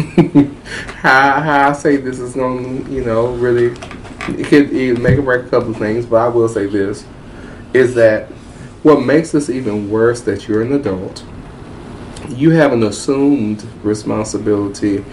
how 0.96 1.40
how 1.40 1.70
I 1.70 1.72
say 1.72 1.96
this 1.96 2.18
is 2.18 2.34
going 2.34 2.84
to 2.84 2.92
you 2.92 3.04
know 3.04 3.28
really 3.34 3.66
it 4.28 4.46
could 4.46 4.72
it 4.72 5.00
make 5.00 5.18
or 5.18 5.22
break 5.22 5.46
a 5.46 5.48
couple 5.48 5.70
of 5.70 5.76
things, 5.78 6.04
but 6.06 6.16
I 6.16 6.28
will 6.28 6.48
say 6.48 6.66
this 6.66 7.06
is 7.72 7.94
that 7.94 8.28
what 8.82 9.00
makes 9.02 9.32
this 9.32 9.50
even 9.50 9.90
worse 9.90 10.20
that 10.22 10.46
you're 10.48 10.62
an 10.62 10.72
adult 10.72 11.24
you 12.30 12.50
have 12.50 12.72
an 12.72 12.82
assumed 12.82 13.64
responsibility 13.82 15.04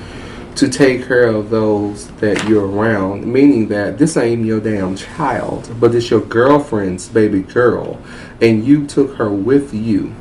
to 0.56 0.70
take 0.70 1.08
care 1.08 1.28
of 1.28 1.50
those 1.50 2.08
that 2.14 2.48
you're 2.48 2.68
around, 2.68 3.26
meaning 3.26 3.68
that 3.70 3.98
this 3.98 4.18
ain't 4.18 4.46
your 4.46 4.60
damn 4.60 4.96
child, 4.96 5.74
but 5.80 5.96
it's 5.96 6.10
your 6.10 6.22
girlfriend's 6.22 7.10
baby 7.10 7.42
girl, 7.42 8.00
and 8.42 8.64
you 8.64 8.86
took 8.86 9.16
her 9.16 9.32
with 9.32 9.74
you. 9.74 10.14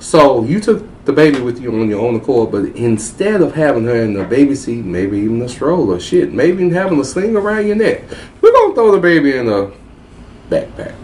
So 0.00 0.44
you 0.44 0.60
took 0.60 0.84
the 1.04 1.12
baby 1.12 1.40
with 1.40 1.60
you 1.60 1.72
on 1.72 1.88
your 1.88 2.06
own 2.06 2.16
accord, 2.16 2.52
but 2.52 2.64
instead 2.76 3.40
of 3.40 3.54
having 3.54 3.84
her 3.84 4.02
in 4.02 4.12
the 4.12 4.24
baby 4.24 4.54
seat, 4.54 4.84
maybe 4.84 5.18
even 5.18 5.40
a 5.42 5.48
stroller, 5.48 5.98
shit, 5.98 6.32
maybe 6.32 6.64
even 6.64 6.70
having 6.70 7.00
a 7.00 7.04
sling 7.04 7.36
around 7.36 7.66
your 7.66 7.76
neck, 7.76 8.02
we're 8.40 8.52
gonna 8.52 8.74
throw 8.74 8.92
the 8.92 9.00
baby 9.00 9.36
in 9.36 9.48
a 9.48 9.72
backpack. 10.50 10.94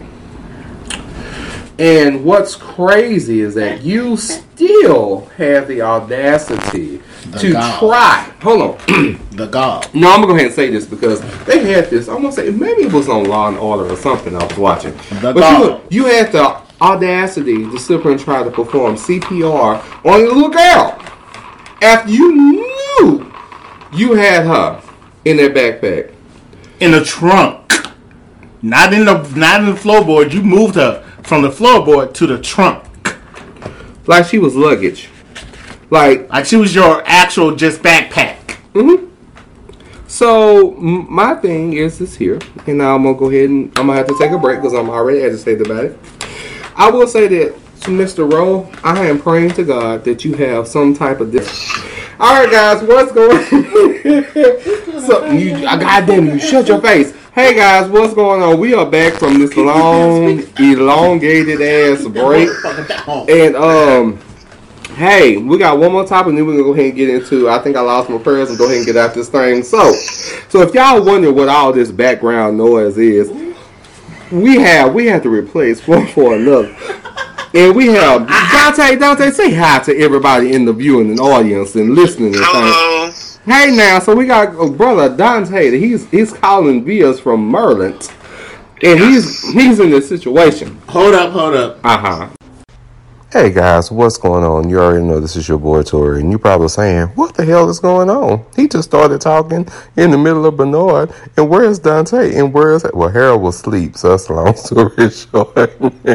And 1.79 2.25
what's 2.25 2.55
crazy 2.57 3.39
is 3.39 3.55
that 3.55 3.81
you 3.83 4.17
still 4.17 5.25
have 5.37 5.67
the 5.69 5.81
audacity 5.81 7.01
The 7.31 7.37
to 7.39 7.51
gall. 7.53 7.79
try. 7.79 8.33
Hold 8.41 8.61
on. 8.61 9.19
The 9.39 9.45
God. 9.47 9.87
No, 9.93 10.09
I'm 10.11 10.15
gonna 10.19 10.27
go 10.27 10.33
ahead 10.35 10.47
and 10.47 10.53
say 10.55 10.69
this 10.69 10.85
because 10.85 11.21
they 11.45 11.71
had 11.71 11.89
this. 11.89 12.09
I'm 12.09 12.17
gonna 12.21 12.33
say 12.33 12.49
maybe 12.49 12.81
it 12.83 12.91
was 12.91 13.07
on 13.07 13.23
Law 13.23 13.47
and 13.47 13.57
Order 13.57 13.85
or 13.89 13.95
something 13.95 14.35
I 14.35 14.43
was 14.45 14.57
watching. 14.57 14.91
The 15.21 15.31
but 15.33 15.35
dog. 15.35 15.81
you, 15.89 16.03
you 16.03 16.09
had 16.11 16.33
the 16.33 16.61
audacity 16.81 17.63
to 17.63 17.79
sit 17.79 18.03
and 18.03 18.19
try 18.19 18.43
to 18.43 18.51
perform 18.51 18.95
CPR 18.95 20.05
on 20.05 20.13
a 20.21 20.23
little 20.25 20.49
girl 20.49 21.01
after 21.81 22.11
you 22.11 22.35
knew 22.35 23.31
you 23.93 24.13
had 24.15 24.45
her 24.45 24.81
in 25.23 25.37
that 25.37 25.53
backpack. 25.53 26.13
In 26.81 26.91
the 26.91 27.05
trunk. 27.05 27.71
Not 28.61 28.91
in 28.93 29.05
the 29.05 29.19
not 29.37 29.61
in 29.61 29.67
the 29.67 29.79
floorboard. 29.79 30.33
You 30.33 30.41
moved 30.43 30.75
her 30.75 31.08
from 31.23 31.41
the 31.41 31.49
floorboard 31.49 32.13
to 32.15 32.27
the 32.27 32.39
trunk. 32.39 32.85
Like 34.07 34.25
she 34.25 34.39
was 34.39 34.55
luggage. 34.55 35.09
Like 35.89 36.29
Like 36.29 36.45
she 36.45 36.55
was 36.55 36.73
your 36.73 37.03
actual 37.05 37.55
just 37.55 37.81
backpack. 37.81 38.57
Mm-hmm. 38.73 39.05
So 40.07 40.75
m- 40.75 41.11
my 41.13 41.35
thing 41.35 41.73
is 41.73 41.99
this 41.99 42.15
here, 42.15 42.39
and 42.65 42.79
now 42.79 42.95
I'm 42.95 43.03
gonna 43.03 43.17
go 43.17 43.29
ahead 43.29 43.49
and 43.49 43.67
I'm 43.77 43.87
gonna 43.87 43.97
have 43.97 44.07
to 44.07 44.17
take 44.17 44.31
a 44.31 44.37
break 44.37 44.59
because 44.59 44.73
I'm 44.73 44.89
already 44.89 45.21
agitated 45.23 45.67
about 45.67 45.85
it. 45.85 45.99
I 46.75 46.89
will 46.89 47.07
say 47.07 47.27
that 47.27 47.55
to 47.81 47.91
Mr. 47.91 48.31
Rowe, 48.31 48.69
I 48.83 49.05
am 49.05 49.21
praying 49.21 49.51
to 49.51 49.63
God 49.63 50.03
that 50.05 50.25
you 50.25 50.33
have 50.35 50.67
some 50.67 50.95
type 50.95 51.19
of 51.19 51.31
this. 51.31 51.47
All 52.19 52.33
right, 52.33 52.51
guys, 52.51 52.83
what's 52.83 53.11
going? 53.11 53.45
so 55.07 55.25
you, 55.31 55.61
goddamn, 55.61 56.25
you 56.25 56.39
shut 56.39 56.67
your 56.67 56.81
face. 56.81 57.13
Hey 57.39 57.55
guys, 57.55 57.89
what's 57.89 58.13
going 58.13 58.41
on? 58.41 58.59
We 58.59 58.73
are 58.73 58.85
back 58.85 59.13
from 59.13 59.39
this 59.39 59.55
long, 59.55 60.43
elongated 60.59 61.61
ass 61.61 62.05
break. 62.05 62.49
And 63.29 63.55
um, 63.55 64.19
hey, 64.95 65.37
we 65.37 65.57
got 65.57 65.79
one 65.79 65.93
more 65.93 66.05
topic, 66.05 66.31
and 66.31 66.37
then 66.37 66.45
we're 66.45 66.57
gonna 66.57 66.63
go 66.65 66.73
ahead 66.73 66.87
and 66.87 66.95
get 66.97 67.07
into. 67.07 67.49
I 67.49 67.59
think 67.59 67.77
I 67.77 67.79
lost 67.79 68.09
my 68.09 68.17
prayers 68.17 68.49
and 68.49 68.57
go 68.57 68.65
ahead 68.65 68.79
and 68.79 68.85
get 68.85 68.97
out 68.97 69.13
this 69.13 69.29
thing. 69.29 69.63
So, 69.63 69.93
so 70.49 70.63
if 70.63 70.73
y'all 70.73 71.01
wonder 71.01 71.31
what 71.31 71.47
all 71.47 71.71
this 71.71 71.91
background 71.91 72.57
noise 72.57 72.97
is, 72.97 73.31
we 74.33 74.57
have 74.57 74.93
we 74.93 75.05
have 75.05 75.23
to 75.23 75.29
replace 75.29 75.87
one 75.87 76.07
for 76.07 76.35
another. 76.35 76.75
And 77.53 77.75
we 77.75 77.87
have 77.87 78.27
Dante. 78.27 78.95
Dante, 78.97 79.31
say 79.31 79.51
hi 79.51 79.79
to 79.79 79.97
everybody 79.97 80.53
in 80.53 80.65
the 80.65 80.73
viewing 80.73 81.09
and 81.09 81.19
audience 81.19 81.75
and 81.75 81.95
listening 81.95 82.35
and 82.35 82.35
things. 82.35 82.45
Hello. 82.47 83.11
Hey 83.45 83.75
now, 83.75 83.97
so 83.99 84.15
we 84.15 84.27
got 84.27 84.49
a 84.49 84.69
brother 84.69 85.15
Dante. 85.15 85.77
He's 85.79 86.07
he's 86.11 86.31
calling 86.31 86.85
via 86.85 87.09
us 87.09 87.19
from 87.19 87.47
Merlin, 87.47 87.97
and 88.83 88.99
he's 88.99 89.51
he's 89.53 89.79
in 89.79 89.89
this 89.89 90.07
situation. 90.07 90.79
Hold 90.89 91.15
up, 91.15 91.31
hold 91.31 91.55
up. 91.55 91.79
Uh 91.83 91.97
huh. 91.97 92.29
Hey 93.31 93.51
guys, 93.51 93.91
what's 93.91 94.17
going 94.17 94.43
on? 94.43 94.71
You 94.71 94.79
already 94.79 95.05
know 95.05 95.19
this 95.19 95.35
is 95.35 95.47
your 95.47 95.59
boy 95.59 95.83
Tori, 95.83 96.21
and 96.21 96.31
you're 96.31 96.39
probably 96.39 96.67
saying, 96.67 97.09
What 97.09 97.35
the 97.35 97.45
hell 97.45 97.69
is 97.69 97.79
going 97.79 98.09
on? 98.09 98.43
He 98.55 98.67
just 98.67 98.89
started 98.89 99.21
talking 99.21 99.67
in 99.95 100.09
the 100.09 100.17
middle 100.17 100.47
of 100.47 100.57
Bernard, 100.57 101.13
and 101.37 101.47
where's 101.47 101.77
Dante? 101.77 102.35
And 102.35 102.51
where's 102.51 102.83
well 102.91 103.09
Harold 103.09 103.43
was 103.43 103.57
asleep, 103.57 103.97
so 103.97 104.09
that's 104.09 104.29
a 104.29 104.33
long 104.33 104.55
story 104.55 105.11
short. 105.11 105.53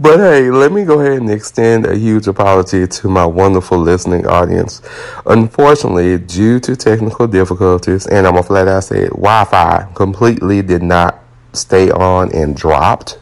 but 0.00 0.16
hey, 0.16 0.50
let 0.50 0.72
me 0.72 0.86
go 0.86 0.98
ahead 0.98 1.20
and 1.20 1.30
extend 1.30 1.84
a 1.84 1.94
huge 1.94 2.26
apology 2.26 2.86
to 2.86 3.08
my 3.10 3.26
wonderful 3.26 3.76
listening 3.76 4.26
audience. 4.26 4.80
Unfortunately, 5.26 6.16
due 6.16 6.58
to 6.60 6.74
technical 6.74 7.26
difficulties, 7.26 8.06
and 8.06 8.26
I'm 8.26 8.32
gonna 8.32 8.44
flat 8.44 8.66
out 8.66 8.84
say 8.84 9.02
it, 9.02 9.10
Wi-Fi 9.10 9.92
completely 9.94 10.62
did 10.62 10.82
not 10.82 11.22
stay 11.52 11.90
on 11.90 12.32
and 12.32 12.56
dropped. 12.56 13.18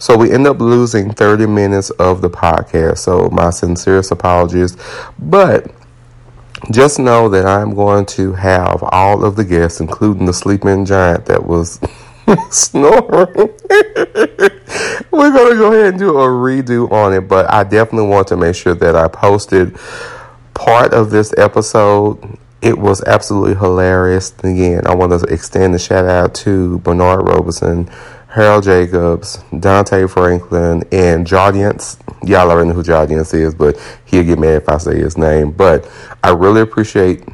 So 0.00 0.16
we 0.16 0.32
end 0.32 0.46
up 0.46 0.58
losing 0.58 1.12
30 1.12 1.46
minutes 1.46 1.90
of 1.90 2.22
the 2.22 2.30
podcast. 2.30 2.98
So 2.98 3.28
my 3.28 3.50
sincerest 3.50 4.10
apologies. 4.10 4.76
But 5.18 5.70
just 6.70 6.98
know 6.98 7.28
that 7.28 7.46
I'm 7.46 7.74
going 7.74 8.06
to 8.06 8.32
have 8.32 8.82
all 8.82 9.24
of 9.24 9.36
the 9.36 9.44
guests, 9.44 9.78
including 9.78 10.24
the 10.24 10.32
sleeping 10.32 10.86
giant 10.86 11.26
that 11.26 11.46
was 11.46 11.80
snoring. 12.50 13.10
We're 15.10 15.32
going 15.32 15.52
to 15.52 15.58
go 15.58 15.72
ahead 15.72 15.86
and 15.88 15.98
do 15.98 16.18
a 16.18 16.26
redo 16.26 16.90
on 16.90 17.12
it. 17.12 17.28
But 17.28 17.50
I 17.52 17.64
definitely 17.64 18.08
want 18.08 18.28
to 18.28 18.36
make 18.36 18.54
sure 18.54 18.74
that 18.74 18.96
I 18.96 19.06
posted 19.08 19.76
part 20.54 20.94
of 20.94 21.10
this 21.10 21.34
episode. 21.36 22.38
It 22.62 22.78
was 22.78 23.02
absolutely 23.04 23.54
hilarious. 23.54 24.32
Again, 24.38 24.86
I 24.86 24.94
want 24.94 25.12
to 25.12 25.26
extend 25.26 25.74
a 25.74 25.78
shout 25.78 26.06
out 26.06 26.34
to 26.36 26.78
Bernard 26.78 27.26
Roberson, 27.26 27.90
Harold 28.30 28.62
Jacobs, 28.62 29.42
Dante 29.58 30.06
Franklin, 30.06 30.84
and 30.92 31.26
Jaudience. 31.26 31.98
Y'all 32.24 32.48
already 32.48 32.68
know 32.68 32.74
who 32.74 32.82
Jaudience 32.84 33.34
is, 33.34 33.54
but 33.54 33.76
he'll 34.04 34.22
get 34.22 34.38
mad 34.38 34.62
if 34.62 34.68
I 34.68 34.78
say 34.78 34.98
his 34.98 35.18
name. 35.18 35.50
But 35.50 35.90
I 36.22 36.30
really 36.30 36.60
appreciate 36.60 37.24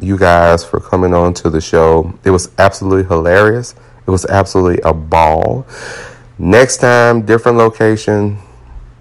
you 0.00 0.18
guys 0.18 0.62
for 0.62 0.78
coming 0.78 1.14
on 1.14 1.32
to 1.34 1.48
the 1.48 1.60
show. 1.60 2.12
It 2.24 2.30
was 2.30 2.50
absolutely 2.58 3.04
hilarious. 3.04 3.74
It 4.06 4.10
was 4.10 4.26
absolutely 4.26 4.82
a 4.84 4.92
ball. 4.92 5.66
Next 6.38 6.78
time, 6.78 7.24
different 7.24 7.56
location. 7.56 8.36